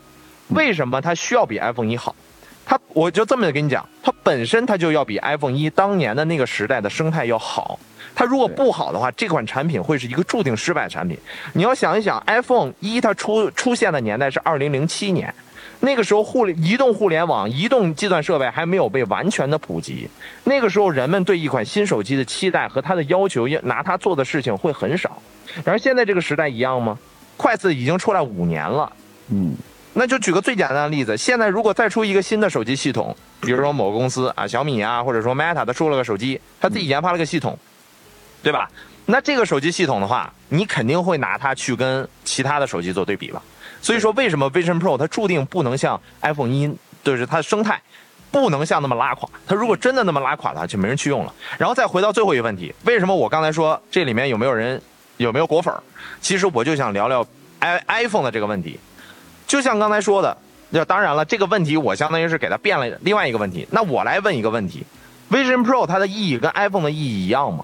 [0.50, 2.16] 为什么它需要比 iPhone 一好？
[2.66, 7.80] 它我就这么跟你讲，它本身它就要比 iPhone 一当年的那个时代的生态要好。
[8.16, 11.18] 它如果不好的话，这款产品会是一个注定失败的产品。
[11.54, 15.34] 你要想一想，iPhone 一它出出现的年代是二零零七年，
[15.82, 20.10] 那个时候互联移动互联网、移动计算设备还没有被完全的普及，
[20.46, 25.22] 那个时候人们对一款新手机的期待和它的要求，要拿它做的事情会很少。
[25.64, 26.98] 然而现在这个时代一样吗？
[27.36, 28.92] 快子已经出来五年了。
[29.30, 29.56] 嗯，
[29.94, 37.58] 那就举个最简单的例子，现在如果再出一个新的手机系统，比如说某个公司啊，小米啊，或者说 Meta，它出了个手机，它自己研发了个系统，
[38.42, 38.70] 对吧？
[39.06, 43.42] 那这个手机系统的话，你肯定会拿它去跟其他的手机做对比吧？
[43.82, 46.70] 所以说，为什么 Vision Pro 它注定不能像 iPhone 一，
[47.04, 47.82] 就是它的生态
[48.32, 49.30] 不能像那么拉垮？
[49.46, 51.34] 它如果真的那么拉垮的话，就没人去用了。
[51.58, 54.82] 然后再回到最后一个问题，为什么我刚才说这里面有没有人
[55.18, 55.82] 有没有果粉儿？
[56.22, 57.26] 其实我就想聊聊
[57.60, 58.80] i iPhone 的这个问题。
[59.46, 60.38] 就像刚才说的，
[60.70, 63.68] 那当然了，这个问题我相当于是给它变了另外一个问题。
[63.72, 64.84] 那我来问一个问题
[65.32, 67.64] ：Vision Pro 它的意义跟 iPhone 的意义一样吗？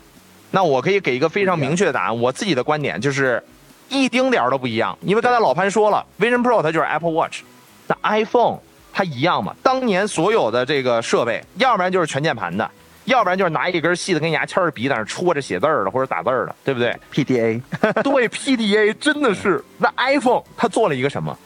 [0.51, 2.19] 那我可以给一个非常明确的答案。
[2.19, 3.43] 我自己的观点就是
[3.89, 7.41] 一丁点儿都不一样，因为刚才老潘说了，Vision Pro 它就是 Apple Watch，
[7.87, 8.59] 那 iPhone
[8.93, 9.55] 它一样吗？
[9.61, 12.69] 当年所有的这个设备，要不然就是全键盘的，
[13.05, 17.61] 要不然就是拿一根细的跟牙签儿笔在那戳着写字儿的或者打字儿的，对不对？PDA，
[18.03, 21.37] 对 PDA 真的是，那 iPhone 它做了一个什么？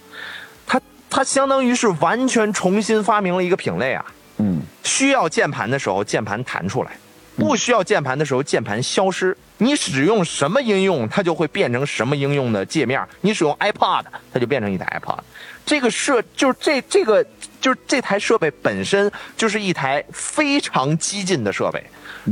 [0.66, 4.06] 它它相当于是完全重新发明了一个品类啊！
[4.38, 6.92] 嗯，需要键盘的时候键盘弹出来，
[7.38, 9.36] 不需要键盘的时候键盘消失。
[9.60, 13.04] 你使用什么应用，它就会变成什么应用的界面。
[13.22, 15.18] 你使用 iPod，它就变成一台 iPod。
[15.68, 17.24] 这个设就是这这个
[17.62, 21.84] 就是这台设备本身就是一台非常激进的设备，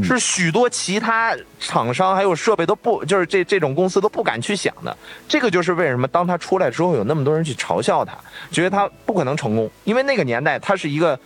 [0.01, 4.97] 是许多其他厂商还有设备都不就是这这种公司都不敢去想的。
[5.27, 8.17] 这个就是为什么当它出来之后，有那么多人去嘲笑它，
[8.49, 11.19] 觉得它不可能成功，因为那个年代它是一个。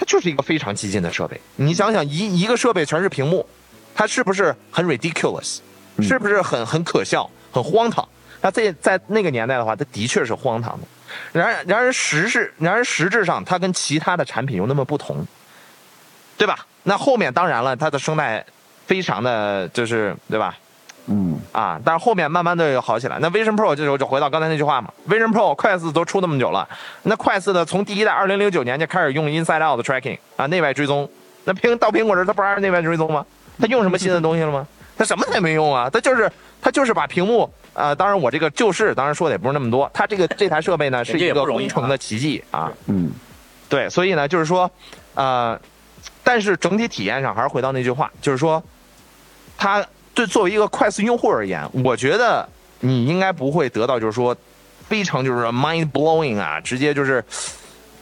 [0.00, 1.40] 它就是一个非常激进的设备。
[1.56, 3.44] 你想想，一一个设备全是屏幕，
[3.96, 5.58] 它是不是很 ridiculous？
[6.00, 8.08] 是不是很很可笑、很荒唐？
[8.40, 10.86] 那在在那个年代的话，它的确是荒唐的。
[11.32, 15.26] 然而，然而实质，然而实质上，它跟其他的产品又那么不同，
[16.36, 16.66] 对吧？
[16.84, 18.44] 那后面当然了，它的生态
[18.86, 20.56] 非常的就是对吧？
[21.10, 23.18] 嗯，啊，但是后面慢慢的又好起来。
[23.20, 26.68] 那 Vision Pro 这时候就回到刚才那句话嘛，Vision Pro 快四都出那么久了，
[27.04, 31.08] 那快四的从第一代二零零九年就开始用 Inside Out 的 tracking 啊，内外追踪。
[31.44, 33.24] 那苹到苹果这，它不还是内外追踪吗？
[33.58, 34.66] 它用什么新的东西了吗？
[34.98, 36.30] 它什么也没用啊，它就是
[36.60, 43.08] 它就是把屏幕啊、当然我这个就是当然说的也不是那么多，它这个这台设备呢是一个工程的奇迹啊，嗯，
[43.68, 44.68] 对，所以呢，就是说，
[45.14, 45.56] 呃，
[46.24, 48.60] 但是整体体验上还是回到那句话，就是说，
[49.56, 52.48] 它对作为一个快速用户而言，我觉得
[52.80, 54.36] 你应该不会得到就是说
[54.88, 57.24] 非常就是 mind blowing 啊，直接就是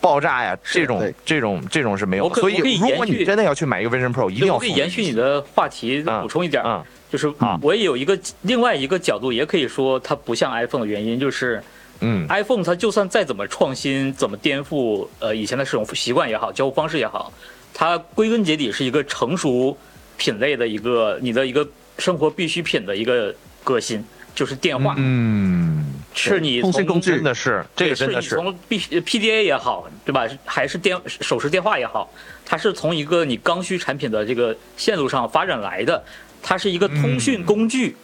[0.07, 2.25] 爆炸呀这种这种这种是没有。
[2.25, 6.63] 我可所以我可以如果延续你真的要去买一个 Vision Pro，一定要我可以延续你的话题，嗯补充一点。
[7.11, 11.63] 就是我也有一个另外一个角度，也可以说它不像 iPhone 的原因，就是
[12.01, 12.27] 嗯。
[12.29, 17.33] iPhone 它就算再怎么创新，怎么颠覆呃以前的使用习惯也好，交互方式也好，
[17.73, 19.77] 它归根结底是一个成熟
[20.17, 21.67] 品类的一个你的一个
[21.99, 25.86] 生活必需品的一个革新，就是电话，嗯，
[26.17, 30.27] 是你通讯工具真的是这个真的是从 B PDA 也好，对吧？
[30.45, 32.11] 还是电手持电话也好，
[32.45, 36.03] 它是从一个你刚需产品的这个线路上发展来的，
[36.43, 37.95] 它是一个通讯工具，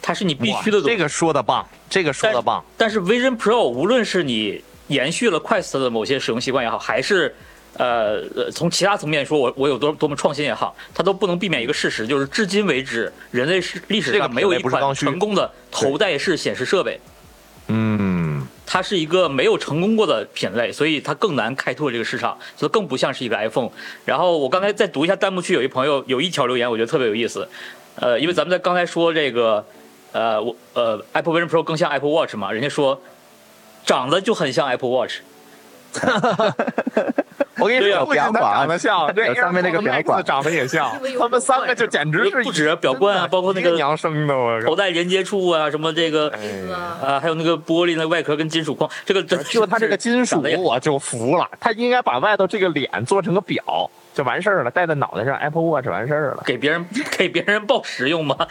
[0.00, 0.88] 它是你必须的东西。
[0.88, 7.34] 这个说的棒，这个说的棒，但是 Vision Pro 无论是你延续了 Quest 的某些使用习惯也好，还是
[7.76, 17.00] 呃呃从其他层面说我我有多多么创新也好，它都不能避免一个事实，就是至今为止人类史历史上没有一款成功的头戴式显示设备。
[17.68, 23.70] 嗯，它是一个没有成功过的品类，所以它更难开拓这个市场，所以更不像是一个 iPhone。
[24.04, 27.48] 然后我刚才再读一下弹幕区，有一朋友有一条留言，我觉得特别有意思。
[27.96, 29.64] 呃，因为咱们在刚才说这个，
[30.12, 33.00] 呃，我呃 Apple Vision Pro 更像 Apple Watch 嘛，人家说
[33.86, 35.20] 长得就很像 Apple Watch。
[37.64, 44.66] 我跟你说，不仅它长得像，这上面那个表管长得也像，他们三个就简直是不止表冠啊，包括那个个娘生的，我靠！
[44.66, 46.38] 头戴连接处啊，什么这个哎
[47.02, 51.48] 啊，还有那个玻璃那外壳跟金属框，这个就它这个金属我就服了。
[51.58, 56.42] 他应该把外头这个脸做成个表，就完事儿了，戴在脑袋上，Apple Watch 完事儿了。
[56.44, 56.86] 给别人
[57.16, 58.36] 给别人报实用吗？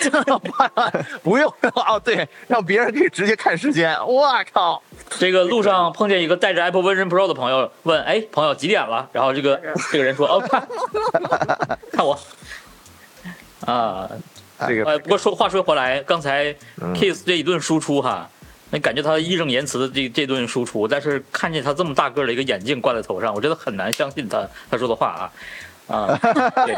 [1.22, 3.94] 不用哦，对，让别人可以直接看时间。
[4.06, 4.82] 我靠，
[5.18, 9.60] 这个路上碰见一个带着 Apple Vision Pro 的朋友，问：“哎，朋友几点了？”然后这个
[9.92, 10.68] 这个人说：“哦，看，
[11.92, 12.18] 看我。”
[13.66, 14.08] 啊，
[14.66, 18.26] 这个呃，不过说话说回来，刚才嗯 Kiss 这一顿输出哈，
[18.70, 25.30] 那感觉他义正言辞的这这顿输出，但是看见他这么大个的一个眼镜挂在头上，我真的很难相信他他说的话啊
[25.90, 26.18] 啊，
[26.64, 26.76] 对，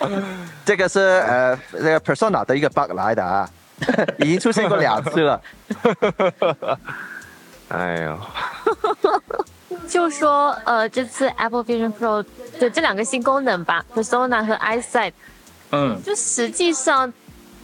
[0.64, 3.48] 这个是呃这个 Persona 的一个 bug 来的啊，
[4.18, 5.40] 已经出现过两次了。
[7.68, 8.18] 哎呦，
[9.88, 12.24] 就说呃，这次 Apple Vision Pro
[12.60, 15.12] 的这两个新功能吧，Persona 和 Eyesight，
[15.72, 17.12] 嗯，就实际上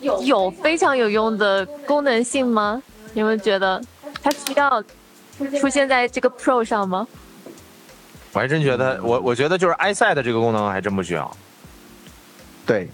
[0.01, 2.83] 有非常有用的功能性吗？
[3.15, 3.81] 你们觉得
[4.23, 4.83] 它需要
[5.61, 7.07] 出现在这个 Pro 上吗？
[8.33, 11.31] 我还真觉得，我我觉得就是 iSight 这个功能还真不需要。
[12.65, 12.89] 对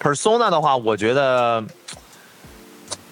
[0.00, 1.62] ，Persona 的话，我觉得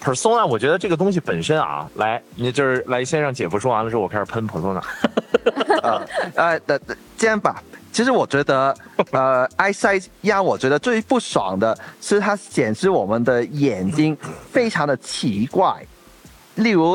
[0.03, 4.83] Persona，我觉得这个东西本身啊，来，你就是来先让姐夫说完了之后，我开始喷 Persona。
[5.83, 8.77] 呃呃的的这样吧，其实我觉得，
[9.11, 14.17] 呃，eyesight 让我觉得最不爽的是它显示我们的眼睛
[14.53, 15.75] 非常的奇怪，
[16.57, 16.95] 例如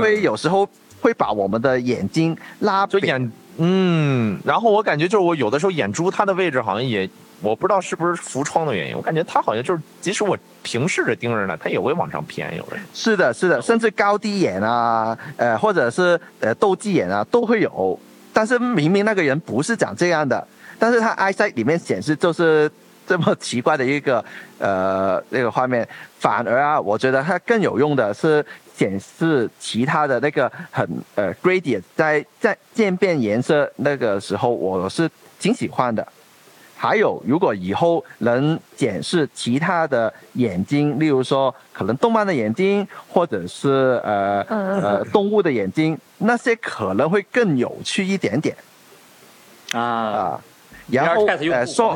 [0.00, 0.68] 会有时候
[1.00, 3.32] 会把我们的眼睛拉扁，就眼，
[3.62, 7.08] 嗯，然后我感觉就是我有的时候眼珠它的位置好像也，
[7.42, 12.80] 我不知道是不是浮窗的原因，我感觉它好像就是即使我平视着盯着呢，它也会往上偏，有人。
[12.94, 17.98] 是的，是的，甚至高低眼啊，呃，或者是呃斗鸡眼啊，都会有。
[18.32, 20.46] 但是明明那个人不是长这样的，
[20.78, 22.70] 但是他 i s i 里面显示就是
[23.06, 24.24] 这么奇怪的一个
[24.58, 25.86] 呃那个画面。
[26.18, 28.44] 反而啊，我觉得它更有用的是
[28.80, 35.06] 显示其他的那个很呃 gradient 在在渐变颜色那个时候，我是
[35.38, 36.06] 挺喜欢的。
[36.78, 48.56] 还有，如果以后能检视其他的眼睛，例如说可能动漫的眼睛，或者是呃嗯呃动物的眼睛，那些可能会更有趣一点点
[49.72, 50.40] 啊啊。
[50.88, 51.94] 然后呃说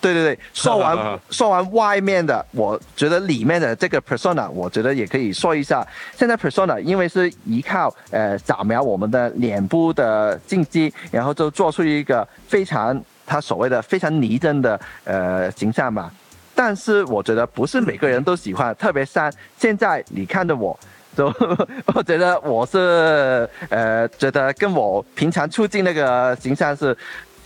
[0.00, 5.86] 对对对，说 完说完外面的，我觉得里面的这个 persona，我觉得也可以说一下。
[6.16, 16.10] 现在 persona 因为是依靠呃扫描我们的脸部的镜机，然后就做出一个非常他所谓的非常拟真的呃形象嘛。
[16.54, 20.78] 但是我觉得不是每个人都喜欢，特别像现在你看着我。
[21.16, 21.32] 就
[21.94, 26.94] 我觉得我是呃，觉得跟我平常出镜那个形象是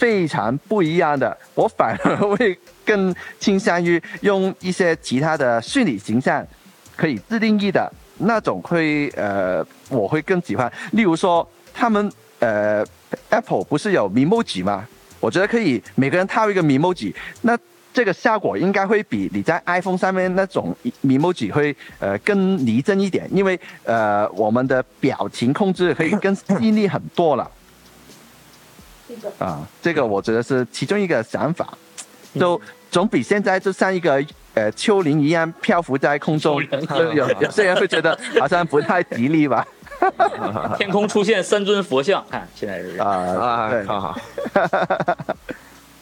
[0.01, 1.37] 非常不一样的。
[1.55, 6.43] 我反而会更倾向于用一些其他的虚拟形象，
[6.97, 10.73] 可以自定义的那种会呃，我会更喜欢。
[10.93, 12.83] 例如说，他们呃
[13.29, 14.89] ，Apple 不是有 Memoji 吗？
[15.21, 17.59] 我觉得可以每个人套一个 Memoji，那
[17.93, 20.75] 这个效果应该会比你在 iPhone 上面那种
[21.05, 27.51] Memoji 会呃更拟真一点，因为呃我们的表情控制可以更细腻很多了。
[29.39, 31.73] 啊，这个我觉得是其中一个想法，
[32.35, 39.67] 就总比现在就像一个呃丘陵一样漂浮在空中，就有有些人会觉得 好像不太吉利吧？
[40.79, 43.85] 天空出现三尊佛像，看现在是这样啊，啊，对。
[43.85, 44.19] 好好。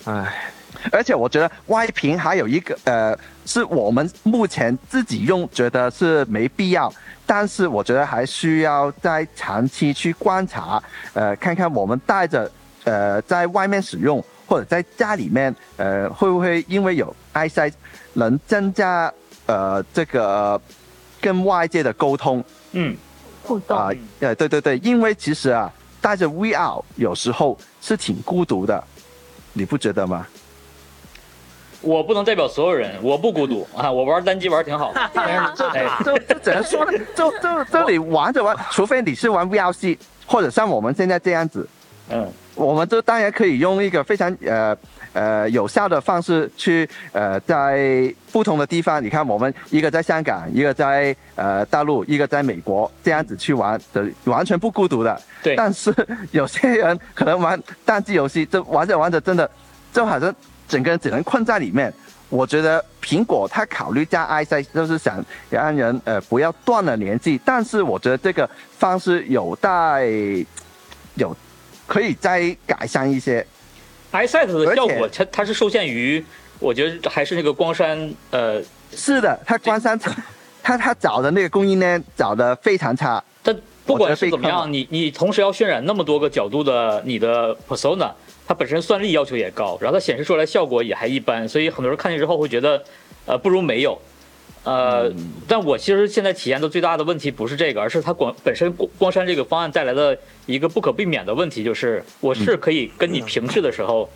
[0.07, 0.53] 哎，
[0.93, 6.91] 而且我觉得外屏还有一个呃，是我们目前自己用觉得是没必要，
[7.27, 10.81] 但是我觉得还需要在长期去观察，
[11.13, 12.51] 呃，看看我们带着
[12.89, 17.73] 呃在外面使用或者在家里面，呃，会不会因为有 eyesight
[18.15, 19.13] 能增加
[19.47, 20.59] 呃这个
[21.21, 22.97] 跟外界的沟通嗯，
[23.45, 23.77] 互动。
[23.77, 23.91] 啊？
[24.21, 25.71] 呃，对对对，因为其实啊，
[26.01, 28.83] 带着 VR 有时候是挺孤独的，
[29.53, 30.27] 你不觉得吗？
[31.81, 36.85] 我不能代表所有人，我不孤独啊，我玩单机玩挺好的， 对啊，哎，就就只能说，
[37.15, 41.69] 就就这里玩着玩，除非你是玩 v r c，，或者像我们现在这样子，
[42.11, 42.27] 嗯，
[42.59, 44.77] 我们就当然可以用一个非常呃
[45.13, 55.21] 呃有效的方式去呃在不同的地方，你看我们一个在香港，一个在呃大陆，一个在美国，这样子去玩，的完全不孤独的。
[55.41, 55.95] 对但是
[56.33, 59.49] 有些人可能玩单机游戏，就玩着玩着真的
[59.93, 60.35] 就好像
[60.67, 61.93] 整个人只能困在里面。
[62.29, 70.05] 我觉得苹果它考虑加 eyesight 就是想让人呃不要断了联系，但是我觉得这个方式有待
[71.15, 71.35] 有
[71.89, 73.45] 可以再改善一些。
[74.13, 76.25] iSight 的效果，它它是受限于，
[76.61, 78.63] 我觉得还是那个光栅，呃，
[78.93, 79.99] 是的，它光山
[80.63, 83.23] 它它找的那个供应链找的非常差。
[83.43, 88.13] 它不管是怎么样，你你同时要渲染那么多个角度的你的 persona，
[88.47, 92.83] 它本身算力要求也高，然后它显示出来效果也还一般，所以很多人看见之后会觉得，
[93.27, 93.99] 呃，不如没有。
[94.69, 95.11] 呃，
[95.49, 100.15] 但我其实现在体验的最大的问题不是这个，而是它光本身光光山这个方案带来的
[100.45, 104.11] 一个不可避免的问题，就是我是可以跟你平视的时候，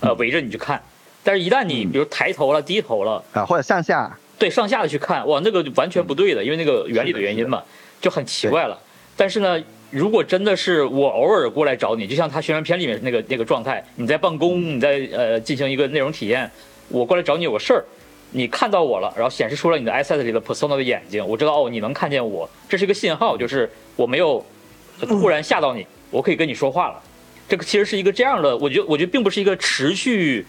[0.00, 0.78] 呃，围着你去看，
[1.22, 7.62] 但是一旦你比如抬头了、低头了，啊，或者上下，对上下的去看，哇，那个完全不对的，因为那个原理的原因嘛，
[8.02, 8.78] 就很奇怪了。
[9.16, 9.58] 但是呢，
[9.90, 16.50] 如果真的是我偶尔过来找你，就像他宣传片里面那个那个状态，你在办公，你在呃进行一个内容体验，
[16.90, 17.82] 我过来找你有个事儿，
[18.36, 24.44] 你看到我了，然后显示出了你的 iSet 里的 persona 的眼睛，我知道哦，你能看见我，这是一个信号，就是我没有
[25.02, 27.00] 突然吓到你，我可以跟你说话了。
[27.48, 30.44] 这个其实是一个这样的，我觉得我觉得并不是一个持续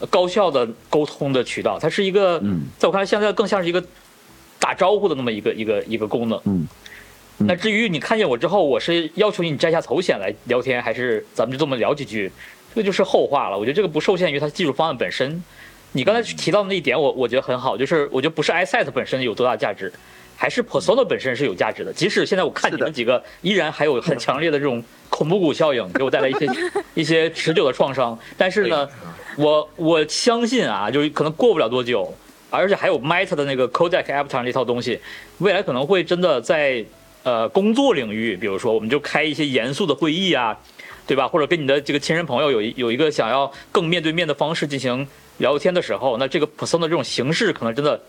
[0.00, 3.82] 呃高效的沟通的渠道，它是一个，嗯在我看来现在更像是一个
[4.58, 6.38] 打招呼的那么一个一个一个功能。
[6.44, 6.68] 嗯。
[7.38, 12.30] 那至于你看见我之后，我是要求你摘下头显来聊天，还是咱们就这么聊几句，
[12.74, 13.58] 这个就是后话了。
[13.58, 15.42] 我觉得这个不受限于它技术方案本身。
[15.92, 19.92] 你刚才提到的那一点，我我觉得很好，就是我觉得不是 iSet 本身有多大价值，
[20.36, 21.92] 还是 Persona 本身是有价值的。
[21.92, 26.48] 即使现在我看你们几个依然还有很强烈的这种恐怖谷效应，给我带来一些
[26.94, 28.88] 一些持久的创伤，但是呢，
[29.36, 32.14] 我我相信啊，就是可能过不了多久，
[32.50, 35.00] 而且还有 Meta 的那个 Codec Avatar 这套东西，
[35.38, 36.84] 未来可能会真的在
[37.24, 40.56] 呃工作领域，比如说我们就开一些严肃的会议啊，
[41.04, 41.26] 对吧？
[41.26, 45.06] 或者跟你的这个亲人朋友有一有一个想要更面对面的方式进行
[45.40, 48.00] 聊天的时候，那这个 Persona 这种形式可能真的。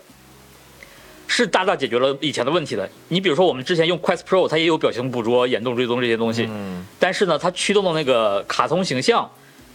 [1.28, 2.86] 是大大解决了以前的问题的。
[3.08, 9.30] 你比如说，我们之前用 Quest Pro，它也有表情捕捉、眼动追踪这些东西，嗯，但是呢，它驱动的那个卡通形象，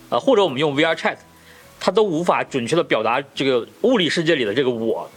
[0.09, 1.17] 呃，或者我们用 VR Chat，
[1.79, 5.09] 它都无法准确的表达这个物理世界里的这个我，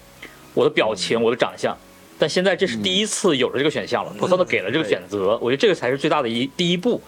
[0.54, 1.76] 我的表情、我的长相。
[2.18, 7.02] 但现在这是第一次有了这个选项了，Persona 给了这个选择，我觉得这个才是最大的一第一步。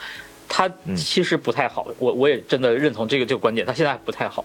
[0.47, 4.45] 它其实不太好，我我也真的认同这个这个观点，它现在不太好，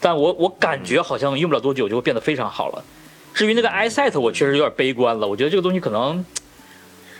[0.00, 2.84] 但我我感觉好像用不了多久就会变得非常好了。
[3.34, 6.24] 至于那个 iSet，我确实有点悲观了，我觉得这个东西可能，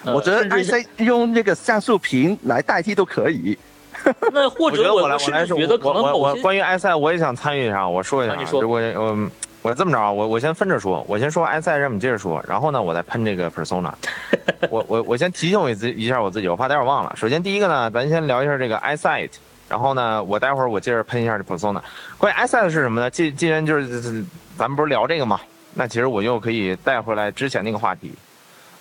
[0.04, 3.56] 呃我觉得 iSight 用那个像素屏来代替都可以。
[4.32, 9.30] 那或者我我来我来说，甚至觉得可我关于埃塞我也想参与一下，我说一下啊，啊你说就我我
[9.62, 13.92] 我这么着啊，我我先分着说，我先说埃塞，让你接着说，然后呢，我再喷这个 persona。
[14.70, 17.12] 我我我先提醒我自一下我自己，我怕待会儿忘了。
[17.16, 19.30] 首先第一个呢，咱先聊一下这个 eyesight，
[19.68, 21.82] 然后呢，我待会儿我接着喷一下这 persona。
[22.16, 23.10] 关于 AI 是什么呢？
[23.10, 24.24] 既既然就是
[24.56, 25.40] 咱们不是聊这个嘛，
[25.74, 28.12] 那其实我又可以带回来之前那个话题。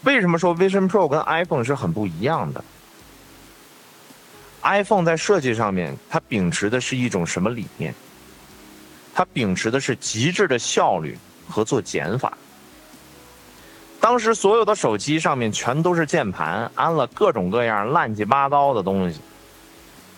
[0.03, 2.63] 为什么说 Vision Pro 跟 iPhone 是很不一样的
[4.61, 7.93] ？iPhone 在设计上面，它秉持的是一种什么理念？
[9.13, 11.17] 它秉持的是极致的效率
[11.49, 12.37] 和做减法。
[13.99, 19.19] 当时所有的手机上面全都是键盘，安了各种各样乱七八糟的东西。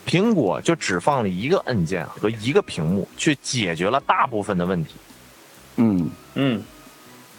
[0.10, 4.96] 苹果就只放了一个按键和一个屏幕，去解决了大部分的问题。
[5.76, 6.64] 嗯，嗯，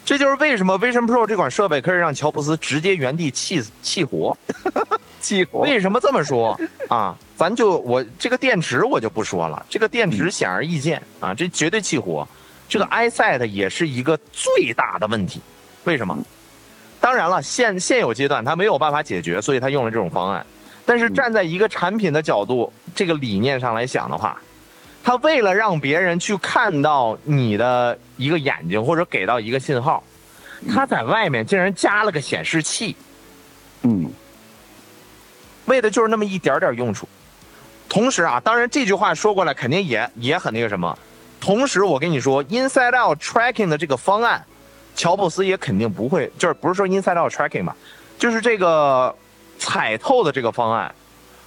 [0.05, 4.37] 这就是为什么 Vision Pro 这款设备可以让乔布斯直接原地气死气活。
[5.19, 5.59] 气活。
[5.59, 6.57] 为什么这么说
[6.87, 7.13] 啊？
[7.35, 12.25] 咱就我这个电池我就不说了，这个电池显而易见啊，这绝对气活。
[12.69, 15.41] 这个 iSet 也是一个最大的问题，
[15.83, 16.17] 为什么？
[17.01, 20.45] 当然了，现现有阶段它没有办法解决，所以它用了这种方案。
[20.85, 24.39] 但是站在一个产品的角度，这个理念上来想的话，
[25.03, 30.03] 他为了让别人去看到你的一个眼睛或者给到一个信号，
[30.69, 32.95] 他在外面竟然加了个显示器。
[33.83, 34.11] 嗯
[35.65, 37.07] 为的就是那么一点点用处。
[37.87, 40.97] 同时啊，当然这句话说过来肯定也也很那个什么。
[41.39, 44.45] 同时，我跟你说，Inside Out Tracking 的这个方案，
[44.95, 47.75] 乔布斯也肯定不会，就是不是说 Inside Out Tracking 吧，
[48.19, 49.15] 就是这个
[49.61, 50.91] 彩透的这个方案，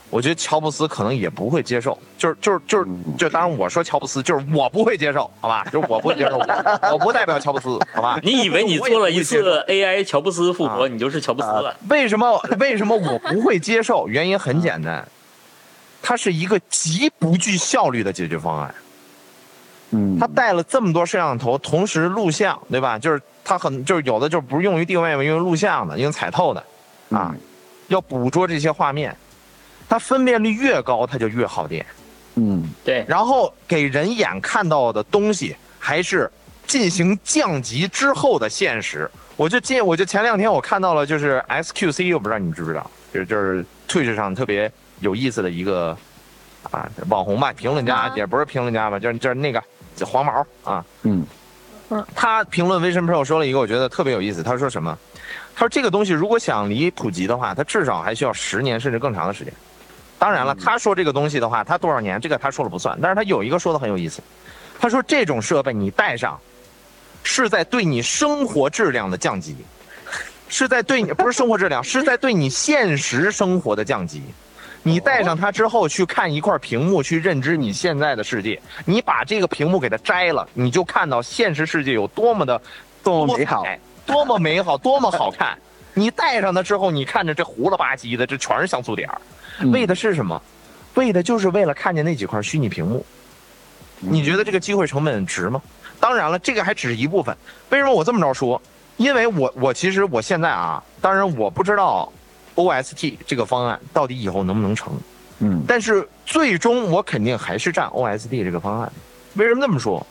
[0.09, 1.99] 我觉得乔布斯可能也不会接受。
[2.17, 2.89] 就是就是就是
[3.19, 5.65] 就当然我说乔布斯，就是我不会接受，好吧？
[5.73, 6.39] 就是我不会接受，
[6.93, 8.21] 我不代表乔布斯，好吧？
[8.23, 11.77] 你以为你做了一次 AI 乔布斯复活，啊你就是乔布斯了？
[11.91, 14.07] 为什么为什么我不会接受？
[14.07, 15.05] 原因很简单，
[16.01, 18.75] 它是一个极不具效率的解决方案。
[19.91, 22.99] 嗯，它带了这么多摄像头，同时录像，对吧？
[22.99, 26.65] 就是它很就是有的就不是用于定位嘛，用于录像的，用彩透的，
[27.11, 27.35] 啊，
[27.89, 29.16] 要捕捉这些画面，
[29.89, 31.85] 它分辨率越高，它就越耗电。
[32.37, 36.30] 嗯对，然后给人眼看到的东西还是
[36.66, 39.09] 进行降级之后的现实。
[39.37, 44.70] 我就进，我就前两天我看到了，就是 SQC，我不知道你们知不知道，就是就是 Twitch 上特别
[45.01, 45.97] 有意思的一个
[46.70, 49.62] 啊网红吧，评论家、啊也不是评论家吧，就是就是那个
[50.05, 51.24] 黄毛啊，嗯
[52.14, 54.99] 他评论 Vision Pro 说了一个我觉得特别有意思，他说什么？
[55.55, 59.52] 他说这个东西如果想离普及的话，它至少还需要十年甚至更长的时间。
[60.18, 64.22] 当然了，他说这个东西的话，他多少年这个他说了不算，但是他有一个说的很有意思，
[64.80, 66.38] 他说这种设备你带上，
[67.22, 69.57] 是在对你生活质量的降级，
[70.48, 74.22] 是在对你不是生活质量，是在对你现实生活的降级。
[74.82, 78.61] 你带上它之后去看一块屏幕，去认知你现在的世界。
[78.84, 82.61] 你把这个屏幕给它摘了，你就看到现实世界有多么的
[83.02, 83.64] 多么美好，
[84.07, 85.59] 多么美好，多么好看。
[85.94, 89.20] 你戴上它之后，你看着这糊了吧唧的，这全是像素点儿，
[89.72, 90.40] 为的是什么？
[90.94, 93.05] 为的就是为了看见那几块虚拟屏幕。
[94.00, 95.61] 你觉得这个机会成本值吗？
[95.98, 97.36] 当然了，这个还只是一部分。
[97.70, 98.61] 为什么我这么着说？
[98.96, 102.12] 因为我我其实我现在啊，当然我不知道。
[102.57, 104.92] OST 这个方案到底以后能不能成？
[105.40, 108.92] 嗯，但是最终我肯定还是占 OST 这个方案。
[109.34, 110.07] 为什么这么说？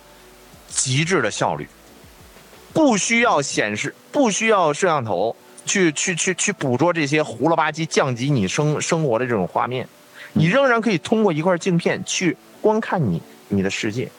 [0.68, 1.66] 极致的效率，
[2.74, 9.88] 不需要显示，不需要摄像头去去去去捕捉这些糊了吧唧降级你生生活的这种画面，
[10.34, 14.10] 你仍然可以通过一块镜片去观看你你的世界。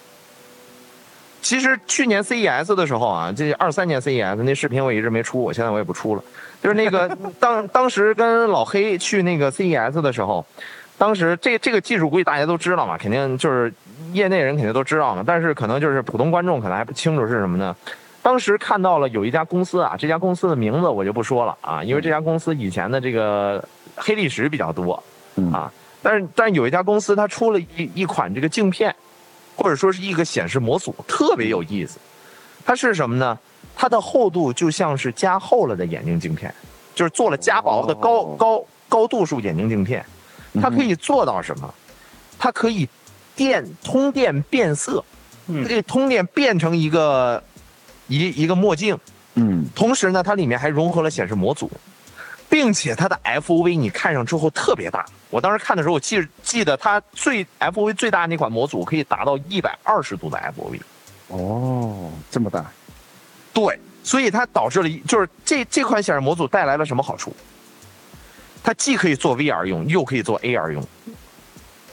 [1.43, 6.25] 其实去年 CES 的时候啊，这二三年 CES 那视频我一直没出，我现在我也不出了。
[6.63, 7.07] 就是那个
[7.39, 10.47] 当当时跟老黑去那个 CES 的时候，
[10.97, 13.71] 当时这这个技术估计大家都知道嘛，肯定就是
[14.15, 17.77] 业内人肯定都知道嘛，但是可能就是普通观众可能还不清楚是什么呢？
[18.25, 23.63] 当时看到了有一家公司啊，这家公司的名字我就不说了啊，因为这家公司以前的这个
[23.97, 24.95] 黑历史比较多
[25.53, 25.71] 啊，
[26.01, 28.97] 但是但是有一家公司它出了一一款这个镜片，
[29.55, 31.99] 或者说是一个显示模组，特别有意思，
[32.65, 33.39] 它是什么呢？
[33.77, 36.53] 它的厚度就像是加厚了的眼镜镜片，
[36.95, 40.03] 就是做了加薄的高高高度数眼镜镜片。
[40.63, 41.75] 它可以做到什么？
[42.39, 42.89] 它可以
[43.37, 45.05] 电通电变色，
[45.47, 47.43] 它可以通电变成一个
[48.19, 48.99] 一一个墨镜。
[49.35, 51.71] 嗯，同时呢，它里面还融合了显示模组，
[52.49, 55.05] 并且它的 FOV 你看上之后特别大。
[55.29, 60.81] 我当时看的时候，我记记得它最 FOV 最大那款模组可以达到一百二十度的 FOV。
[61.29, 62.65] 哦，这么大。
[63.53, 67.35] 对，所以它导致了，就是这这款显示模组带来了什么好处？
[68.63, 70.87] 它既可以做 VR 用，又可以做 AR 用。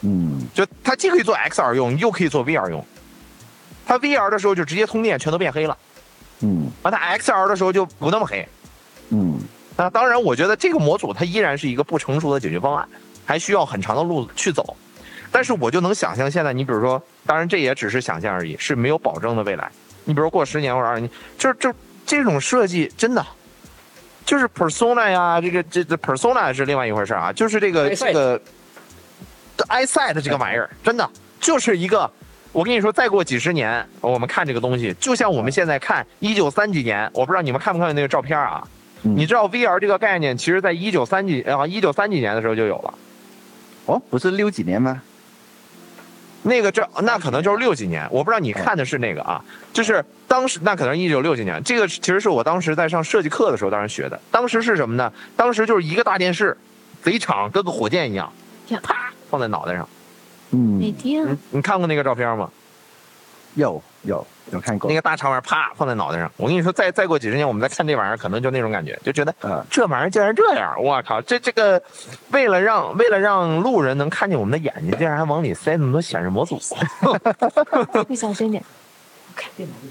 [0.02, 2.84] 嗯，就它既可以做 XR 用，又可以做 VR 用。
[3.84, 5.76] 它 VR 的时候就直接通电，全都变黑了。
[6.82, 8.46] 嗯，而它 XR 的时候就不那么黑。
[9.10, 9.38] 嗯，
[9.76, 12.88] 那当然，我觉得这个模组它依然是一个不成熟的解决方案，
[13.24, 14.76] 还需要很长的路去走。
[15.30, 19.70] 但是我就能想象，现在你比如说，当然这也只是想象而已，是没有保证的未来。
[20.04, 21.72] 你比如过十年或者二十年，就是就
[22.04, 23.24] 这种设计真的，
[24.26, 28.38] 就是 persona 呀，这个这这 persona 是另外一回事啊，就是这个这个
[29.68, 31.08] eyesight 这个玩意儿，真的
[31.40, 32.10] 就是一个，
[32.52, 38.62] 我跟你说，再过几十年，我们看这个东西，就像我们现在看一九三几年，我不知道你们看不看那个照片啊？
[39.00, 42.94] 你知道 VR 这个概念，其实在一九三几啊一九三几年的时候就有了，
[43.86, 45.02] 哦，不是六几年吗？
[46.42, 49.42] 那个这那可能就是六几年，我不知道你看的是那个啊，
[49.72, 54.20] 就是当时那可能一九六几年，这个其实是我当时在上设计课的时候当时学的。
[54.30, 55.10] 当时是什么呢？
[55.36, 56.56] 当时就是一个大电视，
[57.02, 58.30] 贼长，跟个火箭一样，
[58.82, 59.88] 啪放在脑袋上。
[60.52, 60.80] 嗯。
[61.50, 62.50] 你看过那个照片吗？
[63.54, 66.32] 有有有看过那个大长玩意儿，啪放在脑袋上。
[66.38, 71.82] 我跟你说，再再过几十年，我们再看这玩意儿，可能就那种感觉，就觉得，嗯，这玩意儿竟然这样，我靠，这这个，
[72.30, 76.58] 为了让为了让路人能看见我们的眼睛，竟然还往里塞那么多显示模组。
[78.08, 78.64] 你小声点。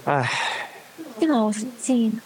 [0.06, 0.28] 哎，
[1.20, 2.20] 电脑是静音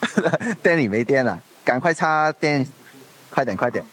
[0.00, 0.54] 的。
[0.62, 2.64] 电里没电了，赶快插电，
[3.30, 3.84] 快点快点，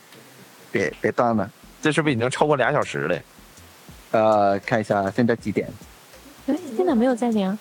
[0.72, 1.49] 别别断了。
[1.82, 3.17] 这是不是已经超过俩小时了？
[4.12, 5.68] 呃，看一下现在几点。
[6.47, 7.57] 哎，现在没有在连。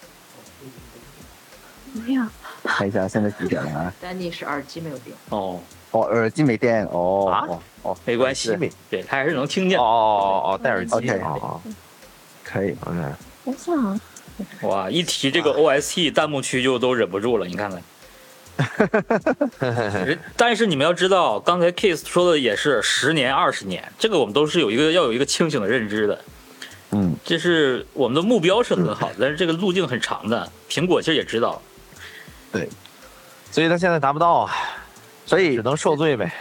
[1.93, 2.23] 没有。
[2.65, 3.93] 看一下现在几点了啊？
[4.01, 5.17] 丹尼是耳机没有电。
[5.31, 7.31] 哦哦，耳机没电哦。
[7.31, 7.47] 啊
[7.83, 8.57] 哦，没关系，
[8.91, 9.79] 对他还是能听见。
[9.79, 10.95] 哦哦哦，戴耳机。
[10.95, 11.61] OK，哦，
[12.45, 12.77] 可以。
[12.85, 12.99] OK。
[13.45, 14.01] 我想。
[14.63, 17.47] 哇，一提这个 OST，弹幕区就都忍不住了。
[17.47, 17.83] 你看看。
[20.37, 26.21] 但是你们要知道，刚才 Kiss 说的也是十年、二十年，这个我们都是有一个要有一个清醒的认知的。
[26.91, 30.51] 嗯，这是我们的目标是很好的，但是这个路径很长的。
[30.69, 31.61] 苹果其实也知道，
[32.51, 32.69] 对，
[33.51, 34.53] 所以他现在达不到啊，
[35.27, 36.33] 所以只能受罪呗。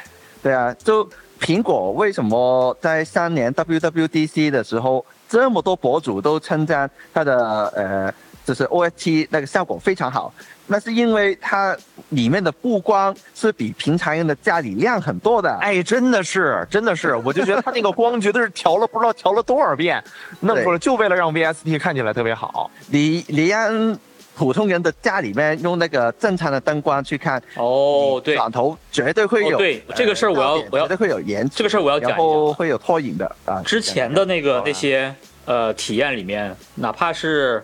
[0.41, 8.13] 对啊，就苹果为什么在三年 WWDC 的时候，这么多博主都称赞它的呃，
[8.47, 10.33] 就是 OST 那个效果非常好，
[10.67, 11.75] 那是因为它
[12.09, 15.53] 里面的布光是比平常人的家里亮很多的。
[15.59, 20.01] 哎，真的是，真的是，我就觉得它那个光绝对是调了不知道调了多少遍，
[20.39, 22.71] 弄出来就为了让 VST 看起来特别好。
[22.89, 23.99] 你你让
[24.33, 29.57] 普通人的家里面用那个正常的灯光去看，哦，对，转头绝对会有。
[29.57, 33.61] 哦、对，这个事儿我要我要绝对会有延这个事儿我要讲然后会有拖影的啊。
[33.65, 37.61] 之前的那个那些呃体验里面，哪怕是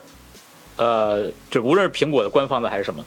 [0.75, 3.03] 呃，就无论是苹果的官方的还是什么，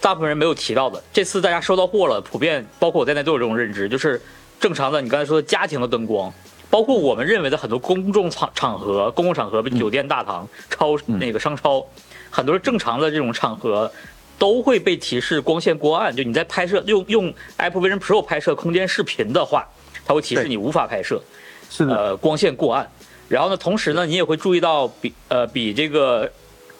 [0.00, 1.02] 大部分人没有提到的。
[1.12, 4.20] 这次大家收到货了，普遍包括我在内都有这种认知，就是
[4.60, 6.32] 正常的你刚才说的家庭的灯光，
[6.70, 11.86] 包括我们认为的很多公众场场合、公共场合，酒店大堂、超那个商超，
[12.30, 13.90] 很多正常的这种场合。
[14.38, 19.66] 都会被提示光线过暗，就你在拍摄用用 Apple Vision Pro 拍摄空间视频的话，
[20.06, 21.20] 它会提示你无法拍摄，
[21.68, 22.88] 是的，呃，光线过暗。
[23.28, 26.30] 然后呢，同时呢，你也会注意到比呃比这个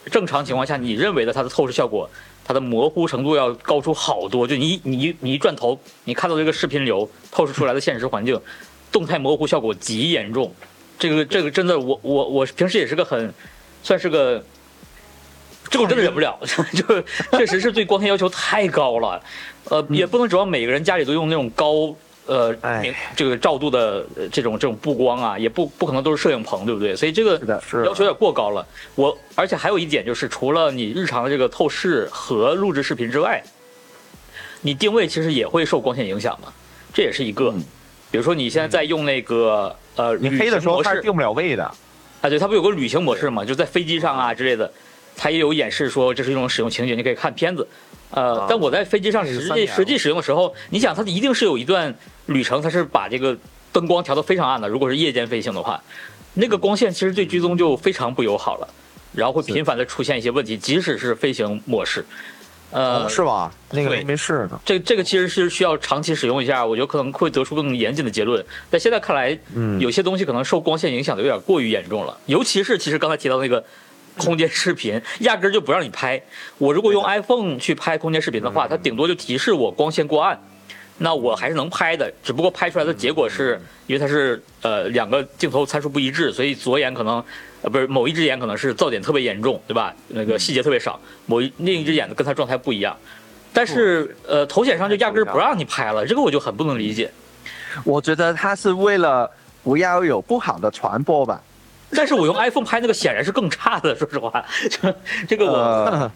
[0.08, 2.08] 正常情况下你认为的它的透视效果，
[2.44, 4.46] 它的模糊程度要高出好多。
[4.46, 8.40] 就你你你一转头，你看到这个视频流透视出来的现实环境，
[8.90, 10.52] 动态模糊效果极严重。
[10.98, 13.32] 这个这个真的，我我我平时也是个很
[13.82, 14.42] 算是个。
[15.70, 16.38] 这我真的忍不了，
[16.72, 17.02] 就
[17.36, 19.22] 确实是对光线要求太高了，
[19.64, 21.94] 呃，也不能指望每个人家里都用那种高
[22.28, 22.54] 呃
[23.16, 26.94] 这个照度的这种这种布光啊，也不不可能都是摄影棚，对不对？
[26.94, 27.40] 所以这个
[27.84, 28.64] 要求有点过高了。
[28.94, 33.42] 我而且还有一点就是，除了你日常的这个透视和录制视频之外，
[34.60, 36.52] 你定位其实也会受光线影响的，
[36.92, 37.52] 这也是一个。
[38.10, 41.64] 比如说你现在在用那个呃，你黑的时候它是定不了位的，
[42.20, 44.70] 啊，对，它不有个旅行模式嘛，就在飞机上啊之类的。
[45.20, 47.66] 它也有演示说这是一种使用情景，你可以看片子，
[48.10, 51.94] 呃，但我在飞机上实际实际使用的时候，你想它一定是有一段
[52.26, 53.36] 旅程，它是把这个
[53.70, 54.66] 灯光调得非常暗的。
[54.66, 55.78] 如果是夜间飞行的话，
[56.32, 58.68] 那个光线其实对追踪就非常不友好了，
[59.12, 62.02] 然后会频繁的出现一些问题，即使是飞行模式，
[62.70, 63.52] 呃，是吧？
[63.72, 64.58] 那个没试呢。
[64.64, 68.42] 这这个其实是需要长期使用一下，我觉得可能会得出更严谨的结论。
[68.70, 73.62] 但现在看来，嗯，有些东西可能受光线影响的有点过于严重了，尤其是其实刚才提到那个。
[74.18, 76.20] 空间视频压根儿就不让你拍。
[76.58, 80.38] 我如果用 iPhone 去拍空间视频的话，它顶多就提示我光线过暗，
[80.98, 82.12] 那我还是能拍的。
[82.22, 87.24] 只不过拍出来的结果是因为它是呃两个镜头参数不一致，所以左眼可能
[87.62, 89.94] 呃不是某一只眼可能是噪点特别严重，对吧？
[90.08, 92.96] 那个细节特别少，某一另一只眼的跟它状态不一样。
[93.52, 97.10] 但是呃头显上就压根儿不让你拍了，这个我就很不能理解。
[97.84, 99.30] 我觉得它是为了
[99.62, 101.40] 不要有不好的传播吧。
[101.96, 104.94] 但是我用 iPhone 拍那个显然是更差的， 说实话，就
[105.26, 106.10] 这个我，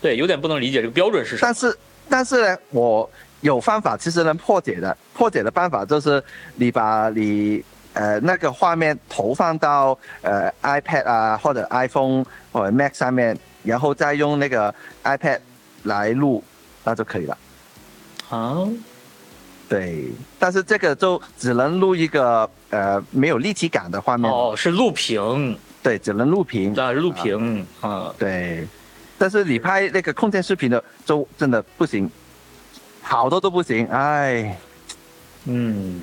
[0.00, 1.40] 对，有点不能理解这个标准是什么。
[1.42, 3.08] 但是，但是呢，我
[3.40, 4.96] 有方法，其实能破解的。
[5.14, 6.22] 破解的办法就是
[6.56, 7.64] 你把你
[7.94, 15.38] 呃那个画面投放到呃 iPad 啊或者 iPhone 或者 Mac 上面，然后再用那个 iPad
[15.84, 16.42] 来录，
[16.84, 17.38] 那就可以了。
[18.28, 18.68] 啊。
[19.68, 20.04] 对，
[20.38, 24.30] 但是这个就只能录一个呃没有立体感的画面。
[24.30, 28.66] 哦，是录屏，对，只能录屏啊，录屏啊，对，
[29.16, 32.10] 但是你拍那个空间视频的就真的不行，
[33.00, 34.56] 好多都不行，哎，
[35.46, 36.00] 嗯，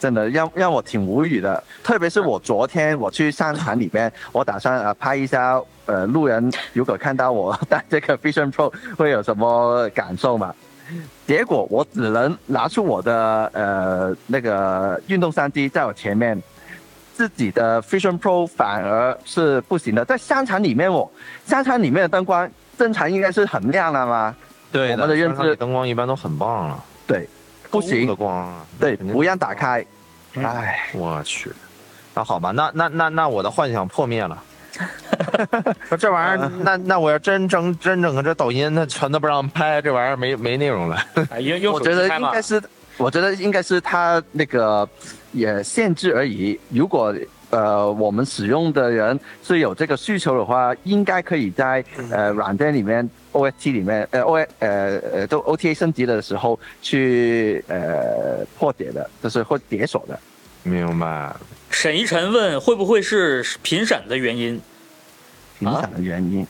[0.00, 10.52] 真的让让我挺无语的，特别是我昨天我去商场里面，我打算呃拍一下呃路人如果看到我带这个 Vision Pro 会有什么感受嘛？
[11.26, 16.42] 结果我只能拿出我的呃那个运动相机在我前面，
[17.14, 20.04] 自己的 Vision Pro 反而是不行的。
[20.04, 21.10] 在商场里面，我
[21.46, 24.34] 商场里面的灯光正常应该是很亮的吗？
[24.72, 26.84] 对，我们的认知灯光一般都很棒了。
[27.06, 27.28] 对，
[27.70, 29.84] 不行的光，对，不让打开。
[30.34, 31.52] 哎，我去，
[32.12, 34.42] 那好吧，那那那那我的幻想破灭了。
[35.88, 40.98] 说这玩意儿，那那我要真整真整个这抖音，那全都不让拍，这玩意儿没没内容了。
[41.72, 42.62] 我觉得应该是，
[42.96, 44.88] 我觉得应该是他那个
[45.32, 46.58] 也限制而已。
[46.70, 47.14] 如果
[47.50, 60.18] 呃我们使用的人是有这个需求的话，应该可以在呃软件里面 O S T 里面呃 O 呃呃都 O T A 升级的时候去呃破解的，就是会解锁的。
[60.64, 61.32] 明白。
[61.74, 64.60] 沈一晨问：“会不会是频闪的原因？
[65.58, 66.46] 频闪的原因，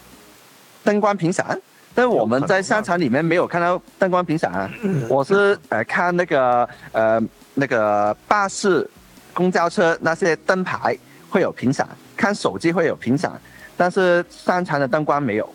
[0.85, 1.59] 灯光频闪。
[1.95, 4.71] 但我们在商场里面没有看到灯光频闪。
[5.09, 7.19] 我是呃看那个呃
[7.55, 8.89] 那个巴士、
[9.33, 10.97] 公交车那些灯牌
[11.31, 13.33] 会有频闪，看手机会有频闪，
[13.79, 15.55] 但是商场的灯光没有。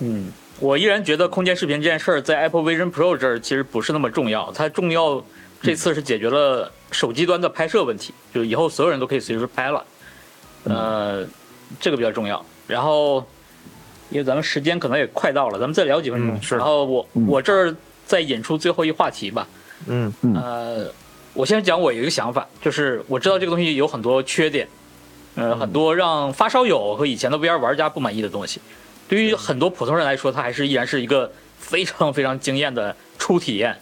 [0.00, 0.30] 嗯，
[0.60, 5.24] 我依然觉得空间视频这件事儿在 Apple Vision Pro 这儿其实不是那么重要，它重要。”
[5.62, 9.84] 这次是解决了手机端的拍摄问题，就以后所有人都可以随时拍了，
[10.64, 11.26] 呃，
[11.80, 12.44] 这个比较重要。
[12.66, 13.24] 然后，
[14.10, 16.40] 因为咱们时间可能也快到了，咱们再聊几分钟。
[16.42, 16.56] 是。
[16.56, 17.74] 然后我我这儿
[18.06, 19.46] 再引出最后一话题吧。
[19.86, 20.34] 嗯嗯。
[20.34, 20.92] 呃，
[21.32, 24.68] 我先讲我有一个想法，就是我知道这个东西有很多缺点，
[25.36, 28.60] 呃，很多让发烧友和以前的 VR 玩家不满意的东西。
[29.08, 33.76] 对于很多普通人来说，它还是依然是一个非常非常惊艳的初体验。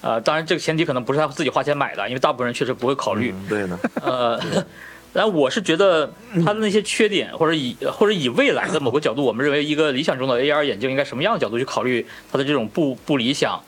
[0.00, 3.34] 呃，当然，这个前提可能不是他自己花钱买的，因为大部分人确实不会考虑。
[3.48, 3.78] 对的。
[4.00, 4.40] 呃，
[5.12, 6.12] 但我是觉得
[6.44, 13.60] 它的那些缺点，或者以或者以未来的某个角度，我们认为一个理想中的 AR 眼镜应该什么样的角度去考虑它的这种不不理想，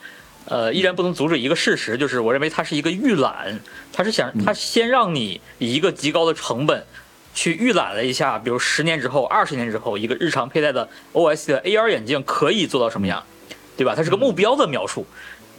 [0.45, 3.59] 呃，依然不能阻止一个事实，就是我认为它是一个预览，
[3.93, 6.85] 它是想它先让你以一个极高的成本
[7.35, 13.21] 去预览了一下，比如十年之后、二十年之后，一个日常佩戴的 OS 的 AR 眼镜可以做到什么样，
[13.77, 13.95] 对吧？
[13.97, 15.07] 它是个目标的描述，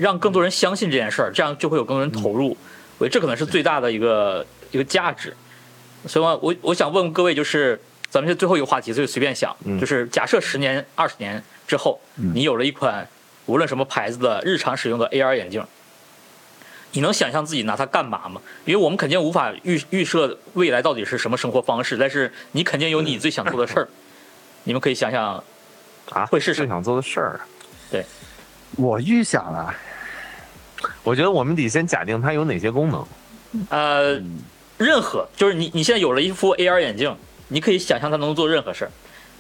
[0.01, 2.57] 让更多人相信这件事儿，这样就会有更多人投入。
[2.97, 5.35] 我觉得这可能是最大的一个一个价值。
[6.07, 7.79] 所以，我我我想问各位，就是
[8.09, 13.07] 咱们这最后一个话题，所以随便想，嗯就是假设十年、二十年之后，你有了一款
[13.45, 15.63] 无论什么牌子的日常使用的 AR 眼镜，
[16.93, 18.41] 你能想象自己拿它干嘛吗？
[18.65, 23.87] 因为我们肯定无法预预设未来到底是什么生活方式，但是你肯定有你最想做的事儿，
[24.65, 25.43] 你们可以想想，
[26.09, 27.39] 啊，会是最想做的事儿。
[27.91, 28.03] 对
[28.77, 29.75] 我预想啊，
[31.03, 33.05] 我觉得我们得先假定它有哪些功能。
[33.69, 34.21] 呃，
[34.77, 37.15] 任何就是你你现在有了一副 AR 眼镜，
[37.49, 38.91] 你可以想象它能做任何事儿，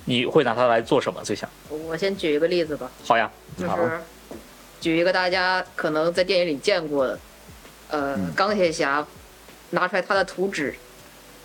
[0.05, 1.21] 你会拿它来做什么？
[1.23, 1.49] 最想？
[1.69, 3.71] 我先举一个例子吧，好呀，就是
[4.79, 7.19] 举一个大家可能在电影里见过的，
[7.89, 9.05] 呃，钢铁侠
[9.69, 10.75] 拿出来他的图纸，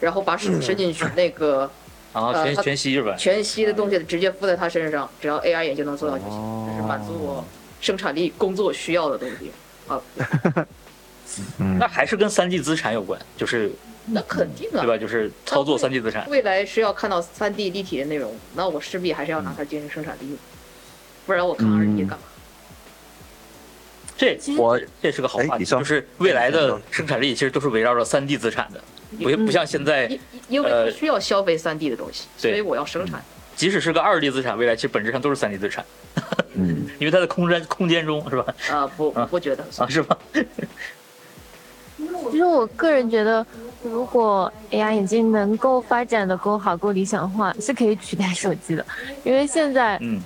[0.00, 1.70] 然后把手伸进去，那个
[2.12, 3.14] 然后全全息是吧？
[3.16, 7.44] 全息的东西直接附在他身上，只要 AR 眼镜能做到就行，哦这是满足我
[7.80, 9.52] 生产力工作需要的东西
[9.88, 10.00] 啊。
[11.58, 13.70] 嗯那，还是跟三 D 资产有关，就是
[14.06, 14.96] 那肯定啊对，吧？
[14.96, 16.24] 就是操作三 D 资产。
[16.30, 20.36] 未来是要看到三 D 立体的内容，那我势必还是要拿它进行生产力，
[21.26, 22.18] 不然我看二 D 干嘛？
[24.16, 28.80] 这我这是个好话题，就是未来的生产力其实都是围绕着三 D 资产的，
[29.18, 33.22] 不不像现在，因因为需要消费三 D 的东西，所以我要生产。
[33.56, 35.84] 即使是个二 D 资产，未来其实本质上都是三 D 资产，
[36.54, 38.54] 嗯， 因为它的空间空间中是吧？
[38.70, 39.64] 啊，不，我不觉得。
[39.78, 40.16] 啊，是吧？
[42.30, 43.44] 其实我个人觉得，
[43.82, 48.84] 如果 AR 眼镜能够发展的够好、够理想化，是可以取代手机的。
[49.24, 50.20] 因为现在，嗯，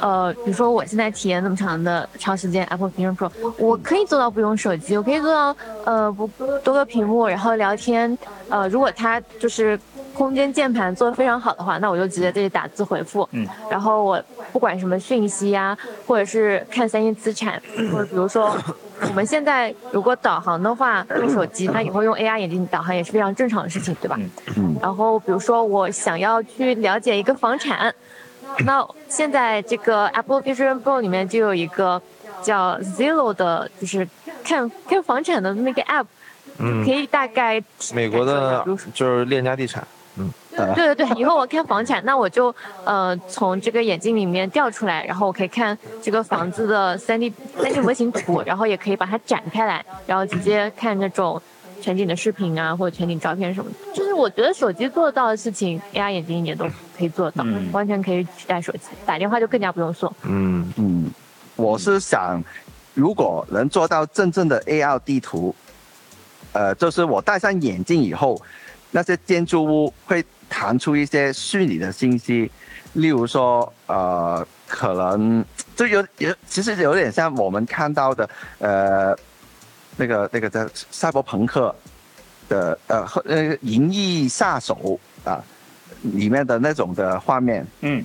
[0.00, 6.28] 呃，比如说我现在体验那么长的长时间 Apple Vision Pro，我可以做到不用手机，我可以做到呃不
[6.64, 8.16] 多个屏幕，然后聊天。
[8.48, 9.78] 呃，如果它就是
[10.16, 13.28] 空间键盘做的非常好的话，那我就直接这里打字回复。
[13.32, 17.60] 嗯，然后我不管什么讯息呀、或者是看三星资产，
[17.92, 18.56] 或者比如说
[19.02, 24.18] 我们现在如果导航的话，用手机，那以后用 AR 眼镜导航也是非常正常的事情，对吧？
[24.56, 27.94] 嗯然后比如说我想要去了解一个房产，
[28.64, 32.00] 那现在这个 Apple Vision Pro 里面就有一个
[32.42, 34.08] 叫 Zillow 的，就是
[34.42, 36.06] 看看房产的那个 app，
[36.56, 37.62] 嗯可，以大概
[37.92, 38.64] 美国的
[38.94, 39.86] 就是链家地产。
[40.56, 42.54] 对对对，以后我看房产，那我就
[42.84, 51.40] 呃从这个眼镜里面调出来，然后我可以看这个房子的三 D 三 D 模型图，然后也可以把它展开来，然后直接看那种
[51.82, 53.76] 全景的视频啊，或者全景照片什么的。
[53.94, 56.64] 就是我觉得手机做得到的事情，AR 眼镜也都
[56.96, 58.80] 可以做到，嗯完全可以取代手机。
[59.04, 60.10] 打电话就更加不用说。
[60.22, 61.10] 嗯嗯，
[61.56, 62.42] 我是想，
[62.94, 65.54] 如果能做到真正的 AR 地图，
[66.52, 68.40] 呃，就是我戴上眼镜以后，
[68.96, 72.50] 那些建筑物会弹出一些虚拟的信息，
[72.94, 75.44] 例如说，呃，可能
[75.76, 78.26] 就有有，其实有点像我们看到的，
[78.58, 79.14] 呃，
[79.98, 81.74] 那个那个叫赛博朋克
[82.48, 85.44] 的呃和呃《银翼杀手》啊
[86.00, 88.02] 里面的那种的画面，嗯，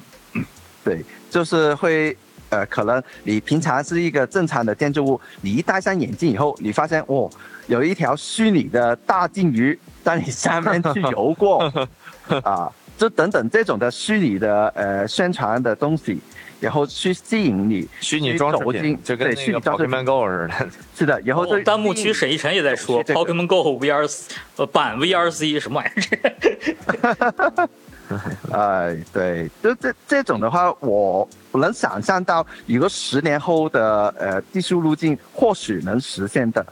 [0.83, 2.17] 对，就是会
[2.51, 7.29] 呃，可能你平常是一个正常的建筑物，你一戴上眼镜以后，你发现哦，
[7.67, 11.71] 有一条虚拟的大鲸鱼在你下面去游过，
[12.43, 16.19] 啊，就等等这种的虚拟的呃宣传的东西，
[16.59, 20.69] 然后去吸引你虚拟装饰去走进品就跟对那个虚拟 Pokemon Go 似的。
[20.97, 24.27] 是的，然后弹幕区沈一晨也在说这个 Pokemon Go VR
[24.57, 27.69] 呃版 VRC 什么玩意儿？
[28.51, 36.65] 哎，对，就这这种的话，我我能想象到，如果十年后的呃技术路径或许能实现的，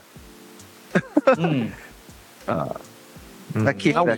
[1.37, 1.69] 嗯，
[2.45, 2.75] 呃，
[3.53, 4.17] 那嗯 Keith 那我呢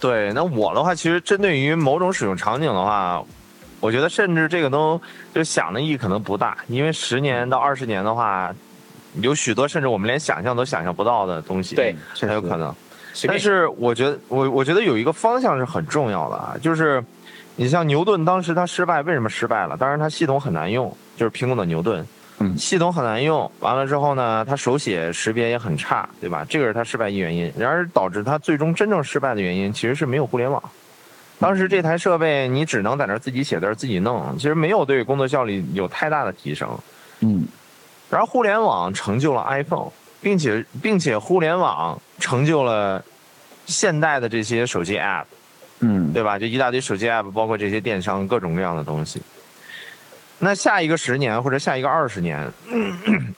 [0.00, 3.22] 对，那我的话，其实针对于某种使用场景的话，
[3.80, 5.00] 我觉得甚至这个都
[5.34, 8.54] 就想的意义可能不大，因为十年到二十年的话，
[9.14, 12.26] 有许多甚至我们连想象都想象不到的东西，对，确实。
[12.28, 12.74] 才有可能。
[13.26, 17.02] 但是我觉得，我我觉得有一个方向是很重要的啊，就是
[17.56, 19.76] 你像牛顿当时他失败，为什么失败了？
[19.76, 22.06] 当然他系统很难用，就是苹果的牛顿，
[22.38, 26.46] 嗯系统很难用，完了之后呢，他手写识别也很差，对吧？
[26.48, 27.52] 这个是他失败一原因。
[27.58, 30.62] 然而导致他最终真正失败的原因，其实是没有互联网。
[31.38, 36.68] 当时这台设备你只能在那儿自己写字儿自己弄，其实没有对工作效率有太大的提升。
[37.20, 37.46] 嗯
[38.10, 39.88] 然后互联网成就了 iPhone，
[40.20, 43.02] 并且并且互联网成就了
[43.66, 45.24] 现代的这些手机 App，
[45.80, 46.38] 嗯，对吧？
[46.38, 49.22] 就一大堆手机 App，包括这些电商各种各样的东西。
[50.38, 52.50] 那下一个十年或者下一个二十年，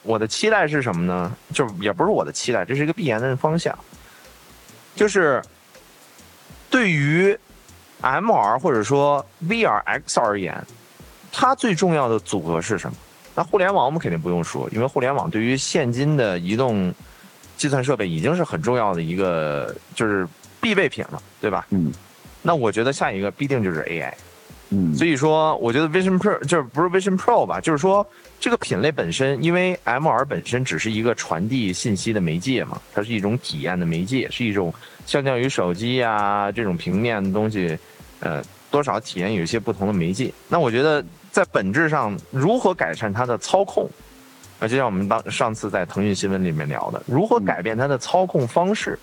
[0.03, 1.35] 我的期待是什么呢？
[1.53, 3.77] 就也不是我的期待，这是一个必然的方向，
[4.95, 5.41] 就是
[6.69, 7.37] 对于
[8.01, 10.65] MR 或者说 VRX 而言，
[11.31, 12.95] 它最重要的组合是什么？
[13.35, 16.93] 那互联网我们肯定不用说，因为互联网对于现今的移动
[17.57, 20.27] 计算设备已经是很重要的一个就是
[20.61, 21.65] 必备品了，对吧？
[21.69, 21.91] 嗯
[22.41, 24.13] 那我觉得下一个必定就是 AI。
[24.69, 28.05] 嗯，所以说，我觉得 Vision Pro 就是不是 Vision Pro 吧，就是说
[28.39, 34.73] 这个品类本身，因为 MR 本身只是一个传递信息的媒介嘛，它是一种体验的媒介，是一种
[35.05, 37.77] 相较于手机啊这种平面的东西，
[38.19, 40.33] 呃，多少体验有一些不同的媒介。
[40.49, 43.89] 那我觉得在本质上，如何改善它的操控，
[44.59, 48.97] 啊，就像我们当上次在腾讯新闻里面聊的，如何改变它的操控方式。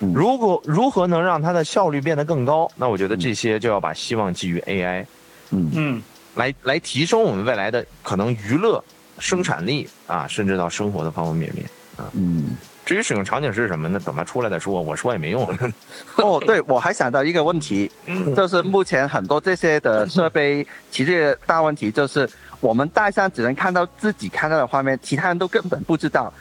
[0.00, 2.70] 嗯如果如何能让它的效率变得更高？
[2.76, 5.04] 那我觉得这些就要把希望寄予 AI。
[5.50, 6.02] 嗯嗯，
[6.34, 8.82] 来来提升我们未来的可能娱乐
[9.18, 11.64] 生产力啊，甚至到生活的方方面面。
[12.12, 12.56] 嗯。
[12.84, 14.78] 至于使用场景是什么，那等它出来再说。
[14.80, 15.42] 我说也没用。
[16.18, 17.90] 哦，对，我还想到一个问题，
[18.36, 22.30] 就是目前很多这些的设备，其实大问题就是
[22.60, 26.32] 我们戴上只能看到自己看到的画面，其他人都根本不知道。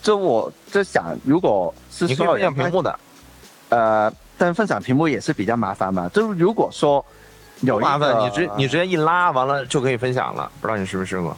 [0.00, 2.98] 就我就想，如果是你可以分享屏幕的，
[3.70, 6.08] 呃，但分享屏幕也是比较麻烦嘛。
[6.14, 7.04] 就如果说
[7.62, 10.48] 有一麻烦个你直你直接一拉完了就可以分享了。
[10.60, 11.36] 不知道你试没试过？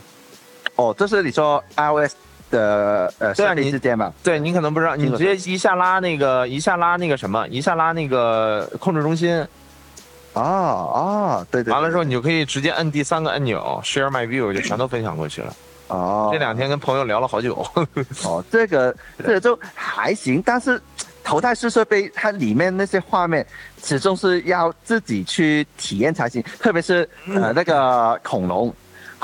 [0.74, 2.14] 哦，这是你说 iOS
[2.50, 4.12] 的呃设备对啊你之间吧？
[4.22, 9.34] 对你可能不知道，你直接一下拉那个一下拉那个什么，一下拉那个控制中心，
[10.34, 15.52] 哦哦，对对，完了之后你就可以直接摁第三个按钮 Share My View 就全都分享过去了。
[15.88, 17.64] 哦，这两天跟朋友聊了好久。
[18.24, 20.80] 哦，这个这个就还行，但是
[21.24, 23.46] 头戴式设备它里面那些画面
[23.82, 28.72] 始终是要自己去体验才行，特别是呃 那个恐龙。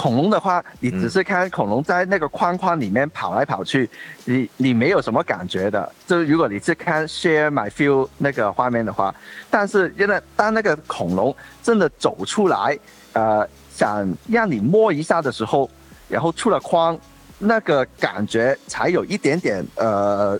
[0.02, 3.88] 恐龙的话，你只是看恐龙在那个框框里面跑来跑去，
[4.24, 5.88] 你你没有什么感觉的。
[6.08, 9.14] 就如果你是看 Share My Feel 那个画面的话，
[9.48, 11.32] 但是因为当那个恐龙
[11.62, 12.76] 真的走出来，
[13.12, 15.70] 呃，想让你摸一下的时候，
[16.08, 16.98] 然后出了框，
[17.38, 20.36] 那个感觉才有一点点呃，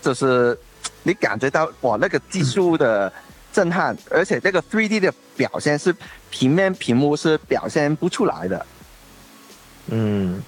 [0.00, 0.58] 就是
[1.02, 3.12] 你感觉到哇那个技术的
[3.52, 5.94] 震撼，而且这个 3D 的表现是
[6.30, 8.64] 平面屏幕是表现不出来的。
[9.86, 10.42] 嗯，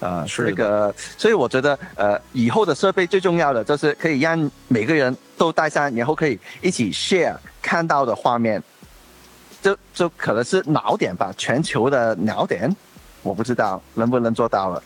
[0.00, 0.50] 呃，是的。
[0.50, 8.62] 这个，所以我觉得，呃，以后的设备最重要的就是可以让每个人都带上，然后可以一起 share 看到的画面，
[9.62, 12.74] 就就可能是脑点吧，全球的脑点，
[13.22, 14.82] 我不知道能不能做到了。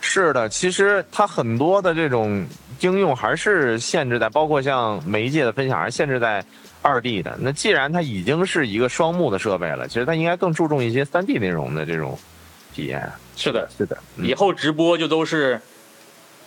[0.00, 2.46] 是的，其实它很多的这种
[2.80, 6.44] 应用还是限制在，包括像媒介的分享，还是限制在
[6.84, 7.34] 二 D 的。
[7.40, 12.18] 那既然它已经是一个双目的设备了，其实它应该更注重一些三 D 内容的这种
[12.74, 13.10] 体验。
[13.36, 15.60] 是的，是的，嗯以后直播就都是，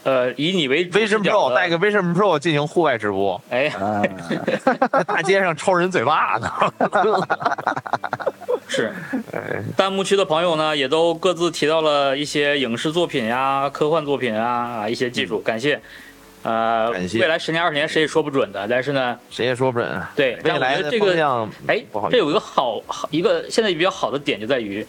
[0.04, 3.70] 呃，以你为 Vision Pro 带个 Vision Pro 进行户外直播，哎，
[5.06, 6.48] 大街上抽人嘴巴子。
[8.70, 8.94] 是
[9.32, 15.82] 哎弹幕区的朋友呢，也都各自提到了一些影视作品呀、科幻作品啊啊一些技术，感谢。
[16.48, 20.02] 呃，未来十年二十年谁也说不准的，但是呢，谁也说不准。
[20.16, 24.88] 对，但我未来的觉得这个哎这有一个好好一个现在比较好的点就在于，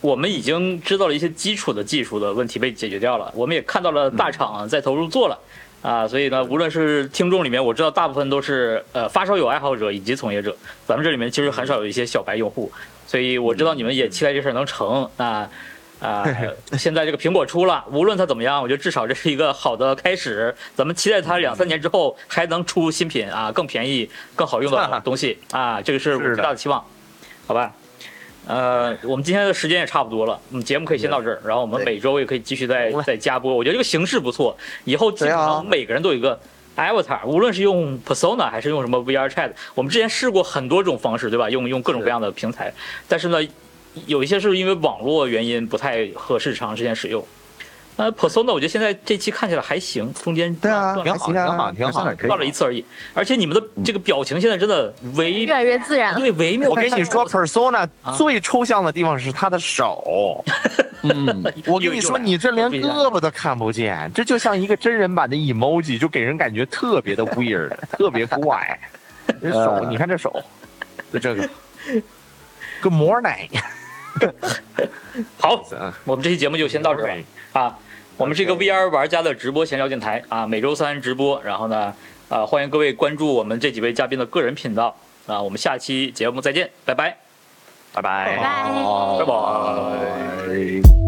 [0.00, 5.38] 我们已经知道了一些基础的技术的问题被解决掉了，我们也看到了大厂在投入做了。
[5.82, 12.72] 啊，所以呢，无论是听众里面，我知道大部分都是呃发烧友爱好者以及从业者，咱们这里面其实很少有一些小白用户，
[13.06, 15.06] 所以我知道你们也期待这事儿能成。
[15.18, 15.46] 那
[16.04, 16.22] 啊、
[16.76, 20.54] 现在这个苹果出了，无论它怎么样，我觉得至少这是一个好的开始。
[20.74, 26.84] 咱们期待它两三年之后还能出新品啊，更便宜、更好用的东西啊，这个是最大的期望，
[27.46, 27.72] 好吧？
[28.46, 33.54] 呃，我们今天的时间也差不多了，我们，节目可以先到这儿，然后我们每周也可以继续再再加播。
[33.54, 36.38] 我觉得这个形式不错，以后基本上每个人都有一个
[36.76, 41.48] avatar，无论是用 persona 还是用什么 VR chat，我们之前试过很多种方式，对吧？
[41.48, 42.70] 用用各种各样的平台，
[43.08, 43.38] 但是呢，
[44.06, 47.24] 有一些是因为网络原因不太合适长时间使用。
[47.96, 52.84] 呃，persona 我觉得现在这期看起来还行，中间对啊，挺好挺好挺好还算可以断了一次而已，
[53.14, 56.18] 而且你们的这个表情现在真的微越来越自然了。
[56.18, 56.68] 对微妙。
[56.68, 60.44] 我跟你说，persona 啊最抽象的地方是他的手。
[61.02, 68.76] 嗯，我跟你说，你这连胳膊都看不见，这就像一个真人版的 emoji，就给人感觉特别的 weird，特别怪。
[69.40, 70.42] 这手，呃你看这手，
[71.12, 71.48] 就这个。
[72.82, 73.50] Good morning。
[75.38, 77.16] 好，嗯我们这期节目就先到这儿
[77.52, 77.78] 啊。
[78.16, 81.92] 我们是一个 VR 玩家的直播闲聊电台啊，每周三直播，然后呢，
[82.28, 84.94] 啊，欢迎各位关注我们这几位嘉宾的个人频道
[85.26, 87.16] 啊，我们下期节目再见，拜拜，
[87.92, 88.36] 拜拜。
[88.36, 89.18] 拜拜。
[89.18, 91.03] 拜拜。